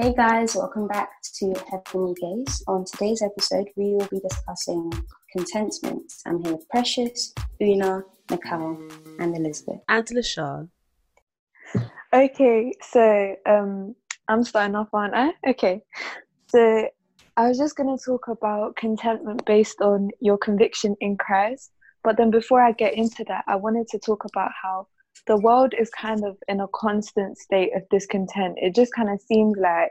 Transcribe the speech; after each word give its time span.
Hey 0.00 0.14
guys, 0.14 0.56
welcome 0.56 0.88
back 0.88 1.10
to 1.34 1.54
Heavenly 1.70 2.14
Gaze. 2.14 2.64
On 2.66 2.86
today's 2.86 3.20
episode, 3.20 3.68
we 3.76 3.96
will 3.96 4.06
be 4.06 4.18
discussing 4.20 4.90
contentment. 5.30 6.10
I'm 6.24 6.42
here 6.42 6.54
with 6.54 6.66
Precious, 6.70 7.34
Una, 7.60 8.04
Nicole, 8.30 8.80
and 9.18 9.36
Elizabeth. 9.36 9.82
And 9.90 10.06
Lashar. 10.06 10.70
Okay, 12.14 12.72
so 12.80 13.36
um, 13.44 13.94
I'm 14.26 14.42
starting 14.42 14.74
off, 14.74 14.88
aren't 14.94 15.14
I? 15.14 15.34
Okay, 15.46 15.82
so 16.46 16.88
I 17.36 17.48
was 17.48 17.58
just 17.58 17.76
going 17.76 17.94
to 17.94 18.02
talk 18.02 18.28
about 18.28 18.76
contentment 18.76 19.44
based 19.44 19.82
on 19.82 20.08
your 20.18 20.38
conviction 20.38 20.96
in 21.02 21.18
Christ. 21.18 21.72
But 22.02 22.16
then 22.16 22.30
before 22.30 22.62
I 22.62 22.72
get 22.72 22.94
into 22.94 23.22
that, 23.28 23.44
I 23.46 23.56
wanted 23.56 23.86
to 23.88 23.98
talk 23.98 24.24
about 24.24 24.50
how 24.62 24.86
the 25.26 25.36
world 25.36 25.74
is 25.78 25.90
kind 25.90 26.24
of 26.24 26.36
in 26.48 26.60
a 26.60 26.68
constant 26.68 27.38
state 27.38 27.74
of 27.74 27.88
discontent. 27.88 28.58
It 28.60 28.74
just 28.74 28.92
kind 28.92 29.08
of 29.08 29.20
seems 29.20 29.56
like, 29.58 29.90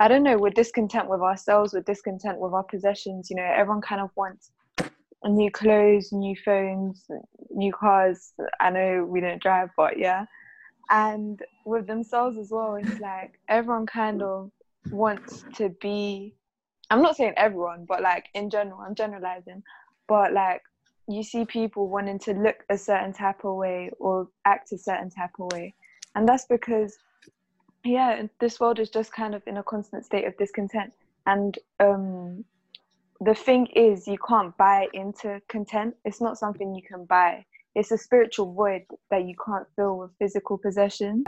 I 0.00 0.08
don't 0.08 0.22
know, 0.22 0.38
we're 0.38 0.50
discontent 0.50 1.08
with 1.08 1.20
ourselves, 1.20 1.72
we're 1.72 1.82
discontent 1.82 2.38
with 2.38 2.52
our 2.52 2.64
possessions. 2.64 3.28
You 3.30 3.36
know, 3.36 3.42
everyone 3.42 3.82
kind 3.82 4.00
of 4.00 4.10
wants 4.16 4.50
new 5.24 5.50
clothes, 5.50 6.12
new 6.12 6.34
phones, 6.44 7.06
new 7.50 7.72
cars. 7.72 8.32
I 8.60 8.70
know 8.70 9.04
we 9.04 9.20
don't 9.20 9.42
drive, 9.42 9.68
but 9.76 9.98
yeah. 9.98 10.24
And 10.88 11.40
with 11.64 11.86
themselves 11.86 12.38
as 12.38 12.50
well, 12.50 12.76
it's 12.76 12.98
like 13.00 13.38
everyone 13.48 13.86
kind 13.86 14.22
of 14.22 14.50
wants 14.90 15.44
to 15.56 15.68
be. 15.80 16.34
I'm 16.90 17.02
not 17.02 17.16
saying 17.16 17.34
everyone, 17.36 17.84
but 17.86 18.02
like 18.02 18.26
in 18.34 18.50
general, 18.50 18.80
I'm 18.80 18.94
generalizing. 18.94 19.62
But 20.08 20.32
like 20.32 20.62
you 21.12 21.22
see 21.22 21.44
people 21.44 21.88
wanting 21.88 22.18
to 22.20 22.32
look 22.32 22.64
a 22.68 22.78
certain 22.78 23.12
type 23.12 23.44
of 23.44 23.56
way 23.56 23.90
or 23.98 24.28
act 24.44 24.72
a 24.72 24.78
certain 24.78 25.10
type 25.10 25.30
of 25.38 25.52
way. 25.52 25.74
And 26.14 26.28
that's 26.28 26.44
because, 26.46 26.98
yeah, 27.84 28.22
this 28.40 28.60
world 28.60 28.78
is 28.78 28.90
just 28.90 29.12
kind 29.12 29.34
of 29.34 29.42
in 29.46 29.56
a 29.56 29.62
constant 29.62 30.04
state 30.04 30.26
of 30.26 30.36
discontent. 30.36 30.92
And 31.26 31.58
um, 31.78 32.44
the 33.20 33.34
thing 33.34 33.66
is, 33.74 34.06
you 34.06 34.18
can't 34.26 34.56
buy 34.56 34.88
into 34.92 35.40
content. 35.48 35.94
It's 36.04 36.20
not 36.20 36.38
something 36.38 36.74
you 36.74 36.82
can 36.82 37.04
buy. 37.04 37.44
It's 37.74 37.92
a 37.92 37.98
spiritual 37.98 38.52
void 38.52 38.82
that 39.10 39.24
you 39.24 39.34
can't 39.44 39.66
fill 39.76 39.98
with 39.98 40.10
physical 40.18 40.58
possession. 40.58 41.24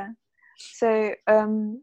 So 0.59 1.14
um, 1.27 1.83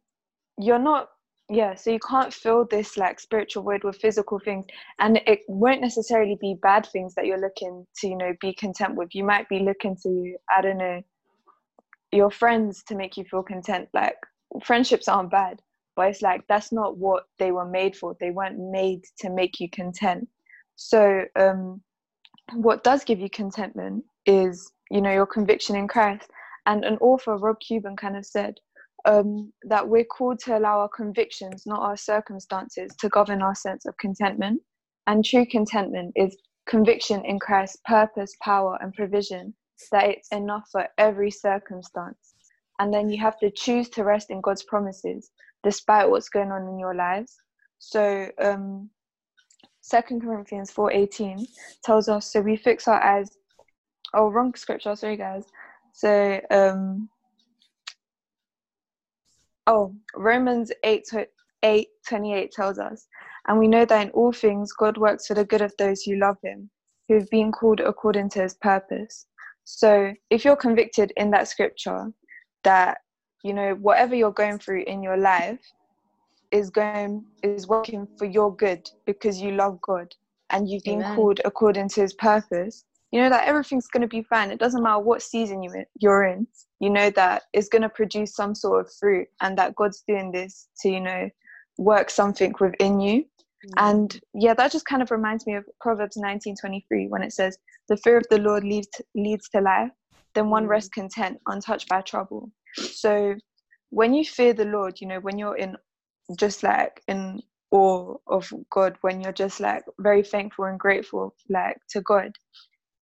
you're 0.57 0.79
not 0.79 1.09
yeah 1.50 1.73
so 1.73 1.89
you 1.89 2.00
can't 2.00 2.33
fill 2.33 2.66
this 2.66 2.95
like 2.95 3.19
spiritual 3.19 3.64
void 3.64 3.83
with 3.83 3.97
physical 3.97 4.39
things 4.39 4.66
and 5.00 5.19
it 5.25 5.39
won't 5.47 5.81
necessarily 5.81 6.38
be 6.39 6.55
bad 6.61 6.86
things 6.86 7.16
that 7.16 7.25
you're 7.25 7.39
looking 7.39 7.86
to 7.95 8.08
you 8.08 8.17
know 8.17 8.33
be 8.39 8.53
content 8.53 8.95
with. 8.95 9.14
You 9.16 9.23
might 9.23 9.50
be 9.50 9.59
looking 9.59 9.95
to 10.03 10.36
i 10.55 10.61
don't 10.61 10.77
know 10.77 11.02
your 12.11 12.31
friends 12.31 12.83
to 12.88 12.95
make 12.95 13.17
you 13.17 13.23
feel 13.23 13.44
content. 13.44 13.88
Like 13.94 14.16
friendships 14.64 15.08
aren't 15.08 15.31
bad 15.31 15.61
but 15.95 16.09
it's 16.09 16.22
like 16.22 16.45
that's 16.47 16.72
not 16.72 16.97
what 16.97 17.25
they 17.39 17.52
were 17.52 17.67
made 17.67 17.95
for. 17.95 18.16
They 18.20 18.31
weren't 18.31 18.58
made 18.58 19.03
to 19.20 19.30
make 19.30 19.59
you 19.59 19.70
content. 19.70 20.27
So 20.75 21.25
um 21.36 21.81
what 22.53 22.83
does 22.83 23.03
give 23.03 23.20
you 23.20 23.30
contentment 23.30 24.03
is 24.25 24.72
you 24.92 25.02
know 25.02 25.11
your 25.11 25.25
conviction 25.25 25.75
in 25.75 25.88
christ. 25.88 26.30
And 26.66 26.86
an 26.86 26.97
author 26.97 27.38
rob 27.38 27.59
cuban 27.59 27.95
kind 27.95 28.16
of 28.16 28.25
said 28.25 28.59
um, 29.05 29.52
that 29.64 29.88
we're 29.88 30.05
called 30.05 30.39
to 30.39 30.58
allow 30.58 30.80
our 30.80 30.89
convictions, 30.89 31.64
not 31.66 31.81
our 31.81 31.97
circumstances, 31.97 32.95
to 33.00 33.09
govern 33.09 33.42
our 33.42 33.55
sense 33.55 33.86
of 33.86 33.97
contentment. 33.97 34.61
And 35.08 35.23
true 35.23 35.45
contentment 35.45 36.14
is 36.16 36.38
conviction 36.67 37.23
in 37.25 37.39
Christ's 37.39 37.81
purpose, 37.86 38.36
power, 38.42 38.77
and 38.81 38.94
provision 38.94 39.53
that 39.92 40.09
it's 40.09 40.27
enough 40.31 40.67
for 40.72 40.88
every 40.97 41.31
circumstance. 41.31 42.36
And 42.80 42.94
then 42.94 43.09
you 43.09 43.20
have 43.20 43.39
to 43.39 43.52
choose 43.52 43.89
to 43.89 44.03
rest 44.03 44.30
in 44.30 44.42
God's 44.42 44.64
promises 44.64 45.31
despite 45.64 46.09
what's 46.09 46.30
going 46.30 46.52
on 46.52 46.67
in 46.67 46.80
your 46.80 46.95
lives. 46.95 47.36
So, 47.80 48.30
um, 48.39 48.89
2 49.81 50.22
Corinthians 50.22 50.72
4:18 50.72 51.47
tells 51.83 52.09
us 52.09 52.31
so 52.31 52.42
we 52.42 52.55
fix 52.55 52.88
our 52.88 53.02
eyes. 53.02 53.30
Oh, 54.14 54.30
wrong 54.30 54.54
scripture. 54.55 54.95
Sorry, 54.95 55.17
guys. 55.17 55.45
So, 55.93 56.39
um, 56.52 57.09
Oh, 59.71 59.93
Romans 60.15 60.71
8, 60.83 61.07
8 61.61 61.87
28 62.07 62.52
tells 62.52 62.80
us, 62.80 63.07
and 63.47 63.59
we 63.59 63.67
know 63.67 63.85
that 63.85 64.02
in 64.02 64.09
all 64.13 64.31
things 64.31 64.73
God 64.73 64.97
works 64.97 65.27
for 65.27 65.35
the 65.35 65.45
good 65.45 65.61
of 65.61 65.71
those 65.77 66.02
who 66.02 66.15
love 66.15 66.37
him, 66.43 66.71
who 67.07 67.13
have 67.19 67.30
been 67.30 67.52
called 67.52 67.79
according 67.79 68.29
to 68.31 68.41
his 68.41 68.55
purpose. 68.55 69.27
So 69.65 70.11
if 70.31 70.43
you're 70.43 70.55
convicted 70.55 71.13
in 71.17 71.29
that 71.31 71.47
scripture 71.47 72.11
that, 72.63 72.97
you 73.43 73.53
know, 73.53 73.75
whatever 73.75 74.15
you're 74.15 74.31
going 74.31 74.58
through 74.58 74.85
in 74.87 75.03
your 75.03 75.17
life 75.17 75.59
is 76.52 76.71
going 76.71 77.23
is 77.43 77.67
working 77.67 78.08
for 78.17 78.25
your 78.25 78.55
good 78.55 78.89
because 79.05 79.39
you 79.39 79.52
love 79.52 79.79
God 79.81 80.08
and 80.49 80.67
you've 80.67 80.83
been 80.83 81.03
Amen. 81.03 81.15
called 81.15 81.41
according 81.45 81.89
to 81.89 82.02
his 82.02 82.13
purpose, 82.15 82.85
you 83.11 83.21
know 83.21 83.30
that 83.30 83.47
everything's 83.47 83.87
going 83.87 84.02
to 84.02 84.08
be 84.08 84.23
fine. 84.23 84.52
It 84.52 84.59
doesn't 84.59 84.83
matter 84.83 84.99
what 84.99 85.21
season 85.21 85.64
you 85.64 85.71
you're 85.99 86.25
in. 86.25 86.47
You 86.80 86.89
know 86.89 87.09
that 87.11 87.43
it's 87.53 87.70
going 87.70 87.81
to 87.81 87.89
produce 87.89 88.36
some 88.36 88.53
sort 88.53 88.86
of 88.86 88.93
fruit, 88.99 89.27
and 89.42 89.58
that 89.58 89.75
God's 89.75 90.03
doing 90.08 90.31
this 90.31 90.67
to 90.81 90.89
you 90.89 90.99
know 90.99 91.30
work 91.77 92.09
something 92.09 92.53
within 92.59 92.99
you. 92.99 93.21
Mm-hmm. 93.21 93.73
And 93.77 94.21
yeah, 94.33 94.53
that 94.53 94.71
just 94.71 94.86
kind 94.86 95.02
of 95.02 95.11
reminds 95.11 95.45
me 95.47 95.55
of 95.55 95.65
Proverbs 95.81 96.17
19:23 96.17 97.09
when 97.09 97.23
it 97.23 97.33
says, 97.33 97.58
"The 97.87 97.97
fear 97.97 98.17
of 98.17 98.27
the 98.30 98.39
Lord 98.39 98.64
leads 98.64 98.87
to, 98.95 99.03
leads 99.15 99.49
to 99.49 99.61
life. 99.61 99.91
Then 100.36 100.49
one 100.49 100.64
mm-hmm. 100.64 100.71
rests 100.71 100.89
content, 100.89 101.39
untouched 101.47 101.89
by 101.89 102.02
trouble." 102.02 102.52
So 102.76 103.36
when 103.89 104.14
you 104.14 104.23
fear 104.23 104.53
the 104.53 104.65
Lord, 104.65 105.02
you 105.02 105.08
know 105.08 105.20
when 105.20 105.37
you're 105.37 105.58
in 105.58 105.76
just 106.37 106.61
like 106.64 107.02
in 107.08 107.41
awe 107.71 108.15
of 108.27 108.52
God, 108.70 108.97
when 109.02 109.21
you're 109.21 109.33
just 109.33 109.59
like 109.59 109.83
very 109.99 110.23
thankful 110.23 110.65
and 110.65 110.80
grateful 110.80 111.36
like 111.49 111.77
to 111.89 112.02
God, 112.02 112.31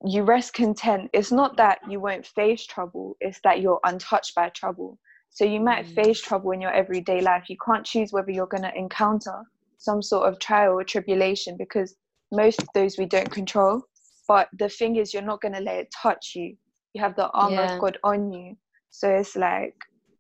you 0.07 0.23
rest 0.23 0.55
content. 0.55 1.11
It's 1.13 1.33
not 1.33 1.57
that 1.57 1.79
you 1.89 2.01
won't 2.01 2.27
face 2.27 2.67
trouble, 2.67 3.17
it's 3.21 3.41
that 3.45 3.61
you're 3.61 3.81
untouched 3.85 4.35
by 4.35 4.49
trouble. 4.51 4.99
So 5.31 5.45
you 5.45 5.61
might 5.61 5.87
mm. 5.87 5.95
face 5.95 6.21
trouble 6.21 6.53
in 6.53 6.61
your 6.61 6.73
everyday 6.73 7.21
life. 7.21 7.45
You 7.49 7.57
can't 7.65 7.85
choose 7.85 8.13
whether 8.13 8.31
you're 8.31 8.47
going 8.47 8.63
to 8.63 8.77
encounter 8.77 9.43
some 9.79 10.01
sort 10.01 10.29
of 10.29 10.39
trial 10.39 10.75
or 10.75 10.85
tribulation 10.85 11.57
because 11.57 11.97
most 12.31 12.63
of 12.63 12.69
those 12.75 12.99
we 12.99 13.07
don't 13.07 13.31
control. 13.31 13.83
But 14.29 14.49
the 14.59 14.69
thing 14.69 14.97
is, 14.97 15.13
you're 15.13 15.23
not 15.23 15.43
going 15.43 15.55
to 15.55 15.61
let 15.61 15.77
it 15.77 15.89
touch 16.03 16.33
you. 16.35 16.57
You 16.95 17.03
have 17.03 17.17
the 17.17 17.29
armor 17.31 17.57
yeah. 17.57 17.75
of 17.75 17.81
God 17.81 17.99
on 18.05 18.33
you. 18.33 18.57
So 18.91 19.09
it's 19.09 19.35
like, 19.35 19.75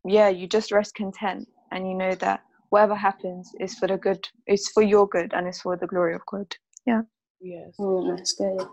yeah, 0.04 0.28
you 0.28 0.48
just 0.48 0.72
rest 0.72 0.94
content 0.96 1.48
and 1.70 1.88
you 1.88 1.94
know 1.94 2.14
that 2.16 2.40
whatever 2.70 2.96
happens 2.96 3.52
is 3.60 3.74
for 3.74 3.86
the 3.86 3.96
good, 3.96 4.28
it's 4.46 4.72
for 4.72 4.82
your 4.82 5.06
good 5.08 5.32
and 5.32 5.46
it's 5.46 5.62
for 5.62 5.76
the 5.76 5.86
glory 5.86 6.14
of 6.14 6.22
God. 6.26 6.52
Yeah. 6.86 7.02
Yes. 7.40 7.74
Oh, 7.78 8.10
that's 8.10 8.32
good. 8.32 8.66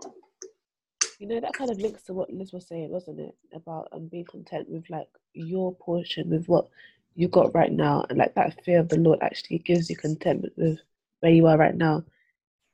You 1.22 1.28
know, 1.28 1.38
that 1.38 1.52
kind 1.52 1.70
of 1.70 1.78
links 1.78 2.02
to 2.06 2.14
what 2.14 2.32
Liz 2.32 2.52
was 2.52 2.66
saying, 2.66 2.90
wasn't 2.90 3.20
it? 3.20 3.36
About 3.54 3.86
um, 3.92 4.08
being 4.08 4.24
content 4.24 4.68
with 4.68 4.90
like 4.90 5.06
your 5.34 5.72
portion, 5.72 6.30
with 6.30 6.48
what 6.48 6.66
you 7.14 7.28
got 7.28 7.54
right 7.54 7.70
now, 7.70 8.04
and 8.10 8.18
like 8.18 8.34
that 8.34 8.60
fear 8.64 8.80
of 8.80 8.88
the 8.88 8.98
Lord 8.98 9.20
actually 9.22 9.58
gives 9.58 9.88
you 9.88 9.94
contentment 9.94 10.52
with 10.56 10.80
where 11.20 11.30
you 11.30 11.46
are 11.46 11.56
right 11.56 11.76
now. 11.76 12.00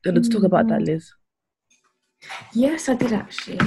Do 0.03 0.09
you 0.09 0.13
want 0.13 0.25
to 0.25 0.31
talk 0.31 0.45
about 0.45 0.67
that, 0.69 0.79
mm-hmm. 0.79 0.93
Liz? 0.93 1.13
Yes, 2.55 2.89
I 2.89 2.95
did 2.95 3.13
actually. 3.13 3.61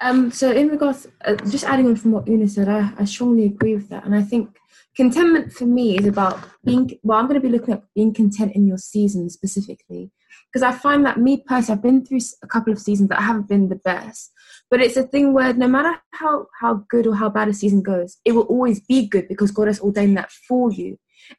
Um, 0.00 0.30
so 0.30 0.52
in 0.52 0.68
regards, 0.68 1.06
uh, 1.26 1.34
just 1.34 1.64
adding 1.64 1.86
on 1.86 1.96
from 1.96 2.12
what 2.12 2.26
Una 2.26 2.48
said, 2.48 2.70
I, 2.70 2.90
I 2.98 3.04
strongly 3.04 3.44
agree 3.44 3.74
with 3.74 3.90
that, 3.90 4.06
and 4.06 4.14
I 4.14 4.22
think 4.22 4.56
contentment 4.96 5.52
for 5.52 5.66
me 5.66 5.98
is 5.98 6.06
about 6.06 6.40
being. 6.64 6.98
Well, 7.02 7.18
I'm 7.18 7.26
going 7.26 7.38
to 7.38 7.46
be 7.46 7.52
looking 7.52 7.74
at 7.74 7.84
being 7.94 8.14
content 8.14 8.52
in 8.54 8.66
your 8.66 8.78
season 8.78 9.28
specifically, 9.28 10.10
because 10.58 10.74
I 10.74 10.78
find 10.78 11.06
that 11.06 11.18
me 11.18 11.42
personally, 11.46 11.76
I've 11.76 11.82
been 11.82 12.04
through 12.04 12.18
a 12.42 12.46
couple 12.48 12.72
of 12.72 12.80
seasons 12.80 13.08
that 13.10 13.20
I 13.20 13.22
haven't 13.22 13.48
been 13.48 13.68
the 13.68 13.76
best, 13.76 14.32
but 14.70 14.80
it's 14.80 14.96
a 14.96 15.04
thing 15.04 15.32
where 15.32 15.52
no 15.52 15.68
matter 15.68 16.00
how 16.14 16.46
how 16.60 16.84
good 16.90 17.06
or 17.06 17.14
how 17.14 17.28
bad 17.28 17.48
a 17.48 17.54
season 17.54 17.80
goes, 17.80 18.18
it 18.24 18.32
will 18.32 18.42
always 18.42 18.80
be 18.80 19.06
good 19.06 19.28
because 19.28 19.52
God 19.52 19.68
has 19.68 19.80
ordained 19.80 20.16
that 20.16 20.32
for 20.32 20.72
you. 20.72 20.98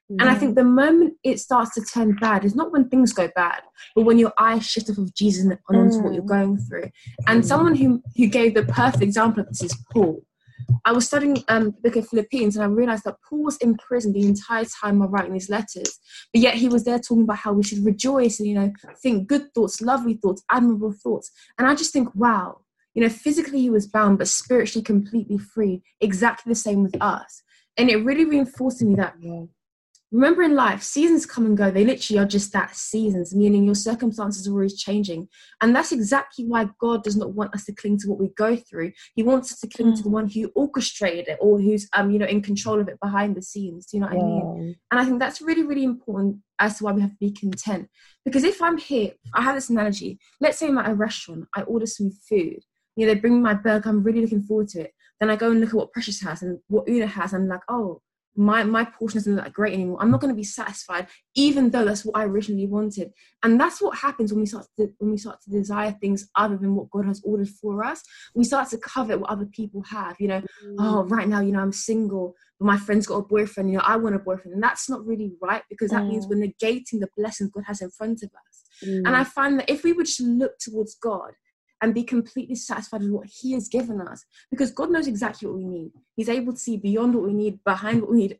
And 0.09 0.29
I 0.29 0.35
think 0.35 0.55
the 0.55 0.63
moment 0.63 1.15
it 1.23 1.39
starts 1.39 1.73
to 1.73 1.81
turn 1.81 2.15
bad 2.21 2.45
is 2.45 2.55
not 2.55 2.71
when 2.71 2.89
things 2.89 3.11
go 3.11 3.27
bad, 3.35 3.61
but 3.95 4.03
when 4.03 4.19
your 4.19 4.33
eyes 4.37 4.65
shift 4.65 4.89
off 4.89 4.99
of 4.99 5.13
Jesus 5.15 5.43
and 5.43 5.57
onto 5.67 5.97
mm. 5.97 6.03
what 6.03 6.13
you're 6.13 6.23
mm. 6.23 6.27
going 6.27 6.57
through. 6.57 6.89
And 7.27 7.45
someone 7.45 7.75
who 7.75 8.01
who 8.15 8.27
gave 8.27 8.53
the 8.53 8.63
perfect 8.63 9.03
example 9.03 9.41
of 9.41 9.49
this 9.49 9.63
is 9.63 9.85
Paul. 9.91 10.21
I 10.85 10.91
was 10.91 11.05
studying 11.05 11.43
um, 11.47 11.65
the 11.65 11.89
book 11.89 11.95
of 11.97 12.07
Philippians 12.07 12.55
and 12.55 12.63
I 12.63 12.67
realized 12.67 13.03
that 13.03 13.17
Paul 13.27 13.43
was 13.43 13.57
in 13.57 13.75
prison 13.77 14.13
the 14.13 14.25
entire 14.27 14.65
time 14.65 15.01
of 15.01 15.11
writing 15.11 15.33
these 15.33 15.49
letters, 15.49 15.99
but 16.33 16.41
yet 16.41 16.55
he 16.55 16.67
was 16.67 16.85
there 16.85 16.99
talking 16.99 17.23
about 17.23 17.37
how 17.37 17.53
we 17.53 17.63
should 17.63 17.85
rejoice 17.85 18.39
and, 18.39 18.47
you 18.47 18.55
know, 18.55 18.71
think 19.01 19.27
good 19.27 19.53
thoughts, 19.53 19.81
lovely 19.81 20.15
thoughts, 20.15 20.43
admirable 20.49 20.93
thoughts. 20.93 21.31
And 21.57 21.67
I 21.67 21.75
just 21.75 21.93
think, 21.93 22.13
wow, 22.15 22.61
you 22.93 23.03
know, 23.03 23.09
physically 23.09 23.61
he 23.61 23.69
was 23.69 23.87
bound, 23.87 24.17
but 24.17 24.27
spiritually 24.27 24.83
completely 24.83 25.37
free, 25.37 25.83
exactly 26.01 26.49
the 26.49 26.55
same 26.55 26.83
with 26.83 26.95
us. 27.01 27.43
And 27.77 27.89
it 27.89 27.97
really 27.97 28.25
reinforced 28.25 28.79
to 28.79 28.85
me 28.85 28.95
that 28.95 29.19
remember 30.11 30.41
in 30.41 30.55
life, 30.55 30.81
seasons 30.81 31.25
come 31.25 31.45
and 31.45 31.57
go. 31.57 31.69
They 31.69 31.85
literally 31.85 32.19
are 32.19 32.25
just 32.25 32.51
that 32.53 32.75
seasons, 32.75 33.35
meaning 33.35 33.63
your 33.63 33.75
circumstances 33.75 34.47
are 34.47 34.51
always 34.51 34.79
changing. 34.79 35.27
And 35.61 35.75
that's 35.75 35.91
exactly 35.91 36.45
why 36.45 36.69
God 36.79 37.03
does 37.03 37.15
not 37.15 37.33
want 37.33 37.53
us 37.53 37.65
to 37.65 37.75
cling 37.75 37.97
to 37.99 38.09
what 38.09 38.19
we 38.19 38.29
go 38.29 38.55
through. 38.55 38.91
He 39.15 39.23
wants 39.23 39.51
us 39.51 39.59
to 39.59 39.67
cling 39.67 39.93
mm. 39.93 39.97
to 39.97 40.03
the 40.03 40.09
one 40.09 40.27
who 40.27 40.51
orchestrated 40.55 41.27
it 41.27 41.37
or 41.39 41.59
who's 41.59 41.87
um, 41.93 42.11
you 42.11 42.19
know, 42.19 42.25
in 42.25 42.41
control 42.41 42.79
of 42.79 42.87
it 42.87 42.99
behind 43.01 43.35
the 43.35 43.41
scenes. 43.41 43.85
Do 43.85 43.97
you 43.97 44.01
know 44.01 44.07
what 44.07 44.17
yeah. 44.17 44.23
I 44.23 44.25
mean? 44.25 44.75
And 44.91 44.99
I 44.99 45.05
think 45.05 45.19
that's 45.19 45.41
really, 45.41 45.63
really 45.63 45.83
important 45.83 46.37
as 46.59 46.77
to 46.77 46.85
why 46.85 46.91
we 46.91 47.01
have 47.01 47.11
to 47.11 47.17
be 47.19 47.31
content. 47.31 47.87
Because 48.25 48.43
if 48.43 48.61
I'm 48.61 48.77
here, 48.77 49.11
I 49.33 49.43
have 49.43 49.55
this 49.55 49.69
analogy. 49.69 50.19
Let's 50.41 50.57
say 50.57 50.67
I'm 50.67 50.77
at 50.77 50.89
a 50.89 50.95
restaurant, 50.95 51.45
I 51.55 51.61
order 51.61 51.85
some 51.85 52.11
food. 52.27 52.59
You 52.95 53.05
know, 53.05 53.13
they 53.13 53.19
bring 53.19 53.35
me 53.35 53.39
my 53.39 53.53
burger, 53.53 53.89
I'm 53.89 54.03
really 54.03 54.21
looking 54.21 54.43
forward 54.43 54.67
to 54.69 54.81
it. 54.81 54.93
Then 55.19 55.29
I 55.29 55.35
go 55.35 55.51
and 55.51 55.59
look 55.59 55.69
at 55.69 55.75
what 55.75 55.91
Precious 55.91 56.21
has 56.21 56.41
and 56.41 56.59
what 56.67 56.87
Una 56.87 57.07
has, 57.07 57.33
and 57.33 57.43
I'm 57.43 57.49
like, 57.49 57.61
oh, 57.69 58.01
my 58.39 58.63
my 58.63 58.85
portion 58.85 59.17
isn't 59.17 59.35
that 59.35 59.51
great 59.51 59.73
anymore. 59.73 59.97
I'm 59.99 60.11
not 60.11 60.21
going 60.21 60.33
to 60.33 60.37
be 60.37 60.45
satisfied, 60.45 61.07
even 61.35 61.71
though 61.71 61.83
that's 61.83 62.05
what 62.05 62.15
I 62.15 62.23
originally 62.23 62.67
wanted. 62.67 63.11
And 63.43 63.59
that's 63.59 63.81
what 63.81 63.97
happens 63.97 64.31
when 64.31 64.39
we 64.39 64.45
start 64.45 64.65
to 64.77 64.89
when 64.99 65.11
we 65.11 65.17
start 65.17 65.41
to 65.41 65.49
desire 65.49 65.91
things 65.99 66.29
other 66.35 66.55
than 66.55 66.73
what 66.73 66.89
God 66.89 67.05
has 67.05 67.21
ordered 67.25 67.49
for 67.49 67.83
us. 67.83 68.01
We 68.33 68.45
start 68.45 68.69
to 68.69 68.77
covet 68.77 69.19
what 69.19 69.29
other 69.29 69.45
people 69.45 69.83
have. 69.83 70.15
You 70.21 70.29
know, 70.29 70.41
mm. 70.65 70.75
oh, 70.79 71.03
right 71.03 71.27
now, 71.27 71.41
you 71.41 71.51
know, 71.51 71.59
I'm 71.59 71.73
single, 71.73 72.33
but 72.59 72.65
my 72.65 72.77
friend's 72.77 73.07
got 73.07 73.17
a 73.17 73.27
boyfriend. 73.27 73.71
You 73.71 73.77
know, 73.77 73.83
I 73.85 73.97
want 73.97 74.15
a 74.15 74.19
boyfriend, 74.19 74.53
and 74.53 74.63
that's 74.63 74.89
not 74.89 75.05
really 75.05 75.33
right 75.41 75.63
because 75.69 75.91
that 75.91 76.03
mm. 76.03 76.09
means 76.11 76.25
we're 76.25 76.37
negating 76.37 77.01
the 77.01 77.09
blessings 77.17 77.51
God 77.51 77.65
has 77.67 77.81
in 77.81 77.91
front 77.91 78.23
of 78.23 78.29
us. 78.29 78.87
Mm. 78.87 78.99
And 78.99 79.17
I 79.17 79.25
find 79.25 79.59
that 79.59 79.69
if 79.69 79.83
we 79.83 79.91
would 79.91 80.05
just 80.05 80.21
look 80.21 80.57
towards 80.59 80.95
God 80.95 81.33
and 81.81 81.93
be 81.93 82.03
completely 82.03 82.55
satisfied 82.55 83.01
with 83.01 83.11
what 83.11 83.27
He 83.27 83.53
has 83.53 83.67
given 83.67 84.01
us. 84.01 84.25
Because 84.51 84.71
God 84.71 84.91
knows 84.91 85.07
exactly 85.07 85.47
what 85.47 85.57
we 85.57 85.65
need. 85.65 85.91
He's 86.15 86.29
able 86.29 86.53
to 86.53 86.59
see 86.59 86.77
beyond 86.77 87.15
what 87.15 87.23
we 87.23 87.33
need, 87.33 87.63
behind 87.63 88.01
what 88.01 88.11
we 88.11 88.17
need, 88.17 88.39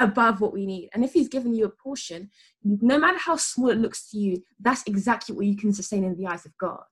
above 0.00 0.40
what 0.40 0.52
we 0.52 0.66
need. 0.66 0.90
And 0.92 1.04
if 1.04 1.12
He's 1.12 1.28
given 1.28 1.54
you 1.54 1.64
a 1.64 1.70
portion, 1.70 2.30
no 2.62 2.98
matter 2.98 3.18
how 3.18 3.36
small 3.36 3.70
it 3.70 3.78
looks 3.78 4.10
to 4.10 4.18
you, 4.18 4.42
that's 4.60 4.82
exactly 4.86 5.34
what 5.34 5.46
you 5.46 5.56
can 5.56 5.72
sustain 5.72 6.04
in 6.04 6.16
the 6.16 6.26
eyes 6.26 6.46
of 6.46 6.56
God. 6.58 6.82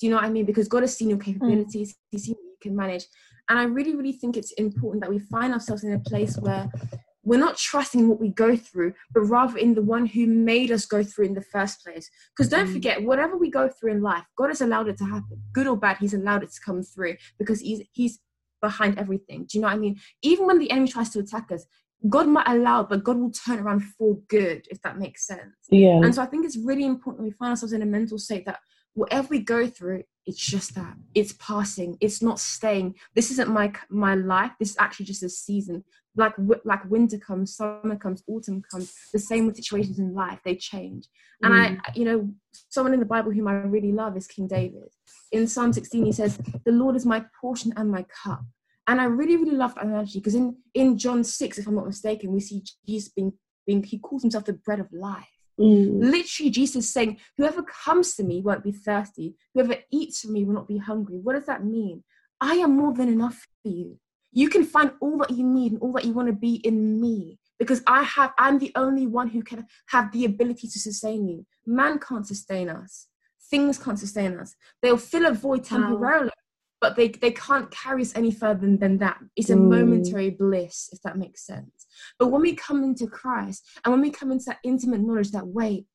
Do 0.00 0.06
you 0.06 0.10
know 0.10 0.16
what 0.16 0.24
I 0.24 0.30
mean? 0.30 0.46
Because 0.46 0.68
God 0.68 0.82
has 0.82 0.96
seen 0.96 1.10
your 1.10 1.18
capabilities, 1.18 1.92
mm. 1.92 1.96
He's 2.10 2.24
seen 2.24 2.34
what 2.34 2.44
you 2.44 2.56
can 2.60 2.74
manage. 2.74 3.06
And 3.48 3.58
I 3.58 3.64
really, 3.64 3.94
really 3.94 4.12
think 4.12 4.36
it's 4.36 4.52
important 4.52 5.02
that 5.02 5.10
we 5.10 5.18
find 5.18 5.52
ourselves 5.52 5.84
in 5.84 5.92
a 5.92 5.98
place 5.98 6.36
where 6.38 6.68
we're 7.24 7.38
not 7.38 7.56
trusting 7.56 8.08
what 8.08 8.20
we 8.20 8.28
go 8.28 8.56
through, 8.56 8.94
but 9.12 9.22
rather 9.22 9.56
in 9.56 9.74
the 9.74 9.82
one 9.82 10.06
who 10.06 10.26
made 10.26 10.70
us 10.70 10.86
go 10.86 11.02
through 11.02 11.26
in 11.26 11.34
the 11.34 11.40
first 11.40 11.82
place. 11.84 12.10
Because 12.36 12.50
don't 12.50 12.68
mm. 12.68 12.72
forget, 12.72 13.02
whatever 13.02 13.36
we 13.36 13.50
go 13.50 13.68
through 13.68 13.92
in 13.92 14.02
life, 14.02 14.24
God 14.36 14.48
has 14.48 14.60
allowed 14.60 14.88
it 14.88 14.98
to 14.98 15.04
happen. 15.04 15.40
Good 15.52 15.66
or 15.66 15.76
bad, 15.76 15.98
He's 15.98 16.14
allowed 16.14 16.42
it 16.42 16.52
to 16.52 16.60
come 16.64 16.82
through 16.82 17.16
because 17.38 17.60
He's 17.60 17.82
He's 17.92 18.18
behind 18.60 18.98
everything. 18.98 19.46
Do 19.48 19.58
you 19.58 19.62
know 19.62 19.68
what 19.68 19.74
I 19.74 19.78
mean? 19.78 19.98
Even 20.22 20.46
when 20.46 20.58
the 20.58 20.70
enemy 20.70 20.88
tries 20.88 21.10
to 21.10 21.20
attack 21.20 21.50
us, 21.52 21.64
God 22.08 22.26
might 22.26 22.48
allow, 22.48 22.82
but 22.82 23.04
God 23.04 23.16
will 23.16 23.30
turn 23.30 23.60
around 23.60 23.84
for 23.96 24.18
good, 24.28 24.66
if 24.70 24.80
that 24.82 24.98
makes 24.98 25.26
sense. 25.26 25.54
Yeah. 25.70 26.00
And 26.02 26.14
so 26.14 26.22
I 26.22 26.26
think 26.26 26.44
it's 26.44 26.56
really 26.56 26.84
important 26.84 27.24
we 27.24 27.32
find 27.32 27.50
ourselves 27.50 27.72
in 27.72 27.82
a 27.82 27.86
mental 27.86 28.18
state 28.18 28.44
that 28.46 28.58
whatever 28.94 29.28
we 29.28 29.38
go 29.38 29.66
through, 29.66 30.02
it's 30.26 30.44
just 30.44 30.74
that 30.74 30.94
it's 31.14 31.34
passing. 31.34 31.96
It's 32.00 32.22
not 32.22 32.38
staying. 32.38 32.94
This 33.14 33.30
isn't 33.32 33.50
my 33.50 33.72
my 33.88 34.14
life. 34.14 34.52
This 34.58 34.70
is 34.70 34.76
actually 34.78 35.06
just 35.06 35.22
a 35.22 35.28
season 35.28 35.84
like 36.16 36.34
like 36.64 36.84
winter 36.90 37.18
comes 37.18 37.56
summer 37.56 37.96
comes 37.96 38.22
autumn 38.28 38.62
comes 38.70 38.92
the 39.12 39.18
same 39.18 39.46
with 39.46 39.56
situations 39.56 39.98
in 39.98 40.14
life 40.14 40.38
they 40.44 40.54
change 40.54 41.06
and 41.42 41.52
mm. 41.52 41.80
i 41.86 41.92
you 41.94 42.04
know 42.04 42.30
someone 42.68 42.92
in 42.92 43.00
the 43.00 43.06
bible 43.06 43.30
whom 43.30 43.48
i 43.48 43.52
really 43.52 43.92
love 43.92 44.16
is 44.16 44.26
king 44.26 44.46
david 44.46 44.90
in 45.32 45.46
psalm 45.46 45.72
16 45.72 46.04
he 46.04 46.12
says 46.12 46.38
the 46.64 46.72
lord 46.72 46.96
is 46.96 47.06
my 47.06 47.24
portion 47.40 47.72
and 47.76 47.90
my 47.90 48.04
cup 48.24 48.42
and 48.88 49.00
i 49.00 49.04
really 49.04 49.36
really 49.36 49.56
love 49.56 49.74
that 49.74 49.84
analogy 49.84 50.18
because 50.18 50.34
in 50.34 50.56
in 50.74 50.98
john 50.98 51.24
6 51.24 51.58
if 51.58 51.66
i'm 51.66 51.74
not 51.74 51.86
mistaken 51.86 52.32
we 52.32 52.40
see 52.40 52.62
jesus 52.86 53.10
being 53.10 53.32
being 53.66 53.82
he 53.82 53.98
calls 53.98 54.22
himself 54.22 54.44
the 54.44 54.52
bread 54.52 54.80
of 54.80 54.92
life 54.92 55.28
Mm. 55.60 56.00
Literally, 56.00 56.50
Jesus 56.50 56.90
saying, 56.90 57.18
Whoever 57.36 57.62
comes 57.62 58.14
to 58.14 58.24
me 58.24 58.40
won't 58.40 58.64
be 58.64 58.72
thirsty. 58.72 59.36
Whoever 59.52 59.76
eats 59.92 60.20
from 60.20 60.32
me 60.32 60.44
will 60.44 60.54
not 60.54 60.66
be 60.66 60.78
hungry. 60.78 61.18
What 61.22 61.34
does 61.34 61.44
that 61.44 61.62
mean? 61.62 62.02
I 62.40 62.54
am 62.54 62.76
more 62.78 62.94
than 62.94 63.08
enough 63.08 63.46
for 63.62 63.68
you 63.68 63.98
you 64.32 64.48
can 64.48 64.64
find 64.64 64.92
all 65.00 65.18
that 65.18 65.30
you 65.30 65.44
need 65.44 65.72
and 65.72 65.80
all 65.82 65.92
that 65.92 66.04
you 66.04 66.12
want 66.12 66.28
to 66.28 66.34
be 66.34 66.54
in 66.56 67.00
me 67.00 67.38
because 67.58 67.82
I 67.86 68.02
have 68.02 68.32
I'm 68.38 68.58
the 68.58 68.72
only 68.74 69.06
one 69.06 69.28
who 69.28 69.42
can 69.42 69.66
have 69.88 70.10
the 70.12 70.24
ability 70.24 70.68
to 70.68 70.78
sustain 70.78 71.28
you. 71.28 71.46
Man 71.66 72.00
can't 72.00 72.26
sustain 72.26 72.68
us. 72.68 73.06
Things 73.50 73.78
can't 73.78 73.98
sustain 73.98 74.38
us. 74.38 74.54
They'll 74.80 74.96
fill 74.96 75.26
a 75.26 75.32
void 75.32 75.64
temporarily, 75.64 76.26
wow. 76.26 76.32
but 76.80 76.96
they, 76.96 77.08
they 77.08 77.32
can't 77.32 77.70
carry 77.70 78.00
us 78.00 78.16
any 78.16 78.32
further 78.32 78.60
than, 78.60 78.78
than 78.78 78.98
that. 78.98 79.18
It's 79.36 79.50
a 79.50 79.54
mm. 79.54 79.68
momentary 79.68 80.30
bliss, 80.30 80.88
if 80.90 81.02
that 81.02 81.18
makes 81.18 81.46
sense. 81.46 81.86
But 82.18 82.28
when 82.28 82.40
we 82.40 82.54
come 82.54 82.82
into 82.82 83.06
Christ 83.06 83.68
and 83.84 83.92
when 83.92 84.00
we 84.00 84.10
come 84.10 84.32
into 84.32 84.46
that 84.46 84.58
intimate 84.64 85.02
knowledge 85.02 85.32
that 85.32 85.46
wait, 85.46 85.86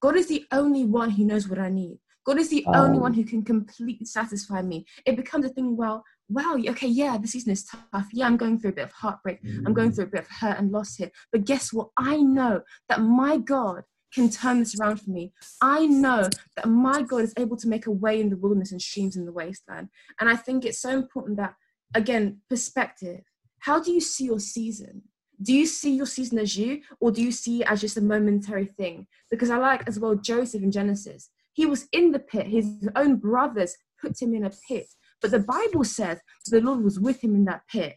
God 0.00 0.16
is 0.16 0.28
the 0.28 0.44
only 0.52 0.84
one 0.84 1.10
who 1.10 1.24
knows 1.24 1.48
what 1.48 1.58
I 1.58 1.70
need. 1.70 1.98
God 2.26 2.38
is 2.38 2.50
the 2.50 2.64
oh. 2.66 2.84
only 2.84 2.98
one 2.98 3.14
who 3.14 3.24
can 3.24 3.42
completely 3.42 4.04
satisfy 4.04 4.60
me. 4.60 4.84
It 5.06 5.16
becomes 5.16 5.46
a 5.46 5.48
thing, 5.48 5.76
well, 5.76 6.04
wow, 6.28 6.56
okay, 6.68 6.88
yeah, 6.88 7.16
the 7.18 7.28
season 7.28 7.52
is 7.52 7.64
tough. 7.64 8.08
Yeah, 8.12 8.26
I'm 8.26 8.36
going 8.36 8.58
through 8.58 8.70
a 8.70 8.74
bit 8.74 8.84
of 8.84 8.92
heartbreak. 8.92 9.38
I'm 9.66 9.72
going 9.72 9.90
mm. 9.90 9.94
through 9.94 10.04
a 10.04 10.08
bit 10.08 10.20
of 10.20 10.28
hurt 10.28 10.58
and 10.58 10.70
loss 10.70 10.96
here. 10.96 11.10
But 11.32 11.44
guess 11.44 11.72
what? 11.72 11.88
I 11.96 12.18
know 12.18 12.62
that 12.88 13.00
my 13.00 13.38
God 13.38 13.82
can 14.12 14.30
turn 14.30 14.58
this 14.58 14.78
around 14.78 15.00
for 15.00 15.10
me. 15.10 15.32
I 15.62 15.86
know 15.86 16.28
that 16.56 16.68
my 16.68 17.02
God 17.02 17.22
is 17.22 17.34
able 17.38 17.56
to 17.58 17.68
make 17.68 17.86
a 17.86 17.90
way 17.90 18.20
in 18.20 18.30
the 18.30 18.36
wilderness 18.36 18.72
and 18.72 18.80
streams 18.80 19.16
in 19.16 19.26
the 19.26 19.32
wasteland. 19.32 19.88
And 20.20 20.28
I 20.28 20.36
think 20.36 20.64
it's 20.64 20.80
so 20.80 20.90
important 20.90 21.38
that, 21.38 21.54
again, 21.94 22.40
perspective. 22.48 23.20
How 23.60 23.80
do 23.80 23.92
you 23.92 24.00
see 24.00 24.24
your 24.24 24.40
season? 24.40 25.02
Do 25.40 25.54
you 25.54 25.66
see 25.66 25.94
your 25.94 26.06
season 26.06 26.38
as 26.38 26.56
you, 26.56 26.80
or 27.00 27.12
do 27.12 27.22
you 27.22 27.30
see 27.30 27.60
it 27.62 27.70
as 27.70 27.80
just 27.80 27.96
a 27.96 28.00
momentary 28.00 28.66
thing? 28.66 29.06
Because 29.30 29.50
I 29.50 29.58
like 29.58 29.86
as 29.86 29.98
well 29.98 30.14
Joseph 30.14 30.62
in 30.62 30.72
Genesis. 30.72 31.30
He 31.52 31.66
was 31.66 31.86
in 31.92 32.12
the 32.12 32.18
pit, 32.18 32.46
his 32.46 32.88
own 32.96 33.16
brothers 33.16 33.76
put 34.00 34.20
him 34.20 34.34
in 34.34 34.44
a 34.44 34.52
pit 34.68 34.86
but 35.20 35.30
the 35.30 35.40
Bible 35.40 35.84
says 35.84 36.20
the 36.46 36.60
Lord 36.60 36.82
was 36.82 36.98
with 36.98 37.22
him 37.22 37.34
in 37.34 37.44
that 37.46 37.62
pit. 37.68 37.96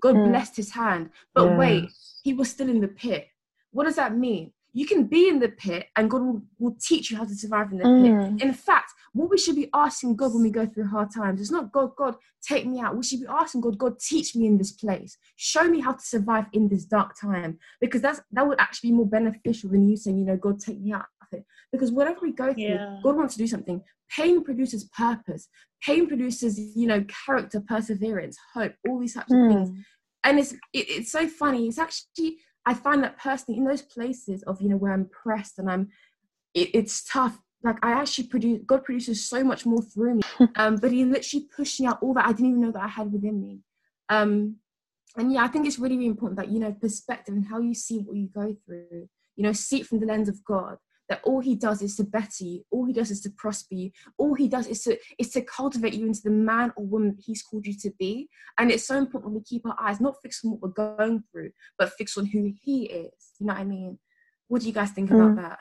God 0.00 0.16
mm. 0.16 0.28
blessed 0.28 0.56
his 0.56 0.72
hand. 0.72 1.10
But 1.34 1.44
yeah. 1.44 1.56
wait, 1.56 1.90
he 2.22 2.34
was 2.34 2.50
still 2.50 2.68
in 2.68 2.80
the 2.80 2.88
pit. 2.88 3.28
What 3.70 3.84
does 3.84 3.96
that 3.96 4.16
mean? 4.16 4.52
You 4.74 4.86
can 4.86 5.04
be 5.04 5.28
in 5.28 5.38
the 5.38 5.50
pit 5.50 5.86
and 5.96 6.10
God 6.10 6.22
will, 6.22 6.42
will 6.58 6.76
teach 6.80 7.10
you 7.10 7.16
how 7.18 7.24
to 7.24 7.34
survive 7.34 7.72
in 7.72 7.78
the 7.78 7.84
mm. 7.84 8.38
pit. 8.38 8.46
In 8.46 8.54
fact, 8.54 8.92
what 9.12 9.28
we 9.28 9.36
should 9.36 9.56
be 9.56 9.68
asking 9.74 10.16
God 10.16 10.32
when 10.32 10.42
we 10.42 10.50
go 10.50 10.66
through 10.66 10.88
hard 10.88 11.10
times 11.14 11.40
is 11.40 11.50
not 11.50 11.70
God, 11.72 11.94
God, 11.96 12.16
take 12.42 12.66
me 12.66 12.80
out. 12.80 12.96
We 12.96 13.02
should 13.02 13.20
be 13.20 13.26
asking 13.28 13.60
God, 13.60 13.76
God, 13.76 14.00
teach 14.00 14.34
me 14.34 14.46
in 14.46 14.56
this 14.56 14.72
place. 14.72 15.18
Show 15.36 15.64
me 15.64 15.80
how 15.80 15.92
to 15.92 16.04
survive 16.04 16.46
in 16.54 16.68
this 16.68 16.86
dark 16.86 17.12
time. 17.20 17.58
Because 17.80 18.00
that's 18.00 18.22
that 18.32 18.46
would 18.46 18.58
actually 18.60 18.90
be 18.90 18.96
more 18.96 19.06
beneficial 19.06 19.70
than 19.70 19.88
you 19.88 19.96
saying, 19.96 20.18
you 20.18 20.24
know, 20.24 20.36
God, 20.36 20.58
take 20.58 20.80
me 20.80 20.92
out 20.92 21.04
it. 21.32 21.44
Because 21.70 21.90
whatever 21.90 22.20
we 22.22 22.32
go 22.32 22.52
through, 22.52 22.62
yeah. 22.62 22.98
God 23.02 23.16
wants 23.16 23.34
to 23.34 23.38
do 23.38 23.46
something. 23.46 23.82
Pain 24.10 24.44
produces 24.44 24.84
purpose 24.84 25.48
pain 25.82 26.06
produces 26.06 26.58
you 26.58 26.86
know 26.86 27.04
character 27.26 27.60
perseverance 27.60 28.38
hope 28.54 28.72
all 28.88 28.98
these 28.98 29.14
types 29.14 29.32
mm. 29.32 29.46
of 29.46 29.52
things 29.52 29.68
hmm. 29.68 29.80
and 30.24 30.38
it's 30.38 30.52
it, 30.52 30.88
it's 30.88 31.12
so 31.12 31.26
funny 31.26 31.66
it's 31.66 31.78
actually 31.78 32.38
i 32.66 32.72
find 32.72 33.02
that 33.02 33.18
personally 33.18 33.58
in 33.58 33.64
those 33.64 33.82
places 33.82 34.42
of 34.44 34.60
you 34.60 34.68
know 34.68 34.76
where 34.76 34.92
i'm 34.92 35.06
pressed 35.06 35.58
and 35.58 35.70
i'm 35.70 35.88
it, 36.54 36.70
it's 36.74 37.04
tough 37.04 37.38
like 37.62 37.76
i 37.82 37.92
actually 37.92 38.26
produce 38.26 38.60
god 38.66 38.84
produces 38.84 39.28
so 39.28 39.42
much 39.42 39.66
more 39.66 39.82
through 39.82 40.16
me 40.16 40.22
um 40.56 40.76
but 40.76 40.92
he 40.92 41.04
literally 41.04 41.46
pushed 41.54 41.80
me 41.80 41.86
out 41.86 41.98
all 42.02 42.14
that 42.14 42.26
i 42.26 42.32
didn't 42.32 42.50
even 42.50 42.60
know 42.62 42.72
that 42.72 42.82
i 42.82 42.88
had 42.88 43.12
within 43.12 43.40
me 43.40 43.60
um 44.08 44.56
and 45.16 45.32
yeah 45.32 45.42
i 45.42 45.48
think 45.48 45.66
it's 45.66 45.78
really, 45.78 45.96
really 45.96 46.08
important 46.08 46.38
that 46.38 46.50
you 46.50 46.60
know 46.60 46.72
perspective 46.72 47.34
and 47.34 47.46
how 47.46 47.58
you 47.58 47.74
see 47.74 47.98
what 47.98 48.16
you 48.16 48.28
go 48.28 48.54
through 48.64 49.08
you 49.36 49.42
know 49.42 49.52
see 49.52 49.80
it 49.80 49.86
from 49.86 50.00
the 50.00 50.06
lens 50.06 50.28
of 50.28 50.42
god 50.44 50.76
that 51.12 51.20
all 51.24 51.40
he 51.40 51.54
does 51.54 51.82
is 51.82 51.94
to 51.94 52.04
better 52.04 52.42
you 52.42 52.64
all 52.70 52.86
he 52.86 52.92
does 52.94 53.10
is 53.10 53.20
to 53.20 53.28
prosper 53.36 53.74
you 53.74 53.90
all 54.16 54.32
he 54.32 54.48
does 54.48 54.66
is 54.66 54.82
to 54.82 54.96
is 55.18 55.28
to 55.28 55.42
cultivate 55.42 55.92
you 55.92 56.06
into 56.06 56.22
the 56.24 56.30
man 56.30 56.72
or 56.74 56.86
woman 56.86 57.14
he's 57.22 57.42
called 57.42 57.66
you 57.66 57.76
to 57.76 57.90
be. 57.98 58.30
And 58.56 58.70
it's 58.70 58.86
so 58.86 58.96
important 58.96 59.30
when 59.30 59.34
we 59.34 59.44
keep 59.44 59.66
our 59.66 59.76
eyes 59.78 60.00
not 60.00 60.16
fixed 60.22 60.42
on 60.42 60.52
what 60.52 60.62
we're 60.62 60.96
going 60.96 61.22
through 61.30 61.50
but 61.78 61.92
fixed 61.92 62.16
on 62.16 62.24
who 62.24 62.50
he 62.62 62.84
is. 62.84 63.12
You 63.38 63.46
know 63.46 63.52
what 63.52 63.60
i 63.60 63.64
mean? 63.64 63.98
What 64.48 64.62
do 64.62 64.68
you 64.68 64.72
guys 64.72 64.92
think 64.92 65.10
mm. 65.10 65.16
about 65.16 65.42
that? 65.42 65.58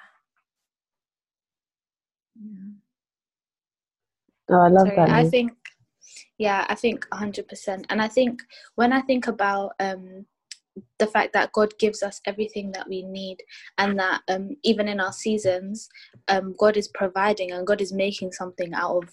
Yeah. 2.42 2.72
oh 4.52 4.62
i 4.62 4.68
love 4.70 4.88
Sorry, 4.88 4.96
that 4.96 5.10
i 5.10 5.30
think 5.30 5.52
yeah 6.38 6.66
i 6.70 6.76
think 6.76 7.06
100% 7.14 7.86
and 7.90 8.02
i 8.02 8.08
think 8.08 8.42
when 8.76 8.94
i 8.94 9.02
think 9.02 9.28
about 9.28 9.74
um 9.82 10.26
the 11.00 11.08
fact 11.08 11.34
that 11.34 11.52
God 11.52 11.74
gives 11.80 12.04
us 12.04 12.22
everything 12.26 12.72
that 12.74 12.88
we 12.88 13.04
need, 13.04 13.38
and 13.78 14.00
that 14.00 14.22
um, 14.30 14.56
even 14.64 14.88
in 14.88 15.00
our 15.00 15.14
seasons, 15.14 15.90
um, 16.28 16.56
God 16.58 16.78
is 16.78 16.88
providing 16.90 17.52
and 17.52 17.68
God 17.68 17.82
is 17.82 17.94
making 17.94 18.32
something 18.32 18.74
out 18.74 19.04
of 19.04 19.10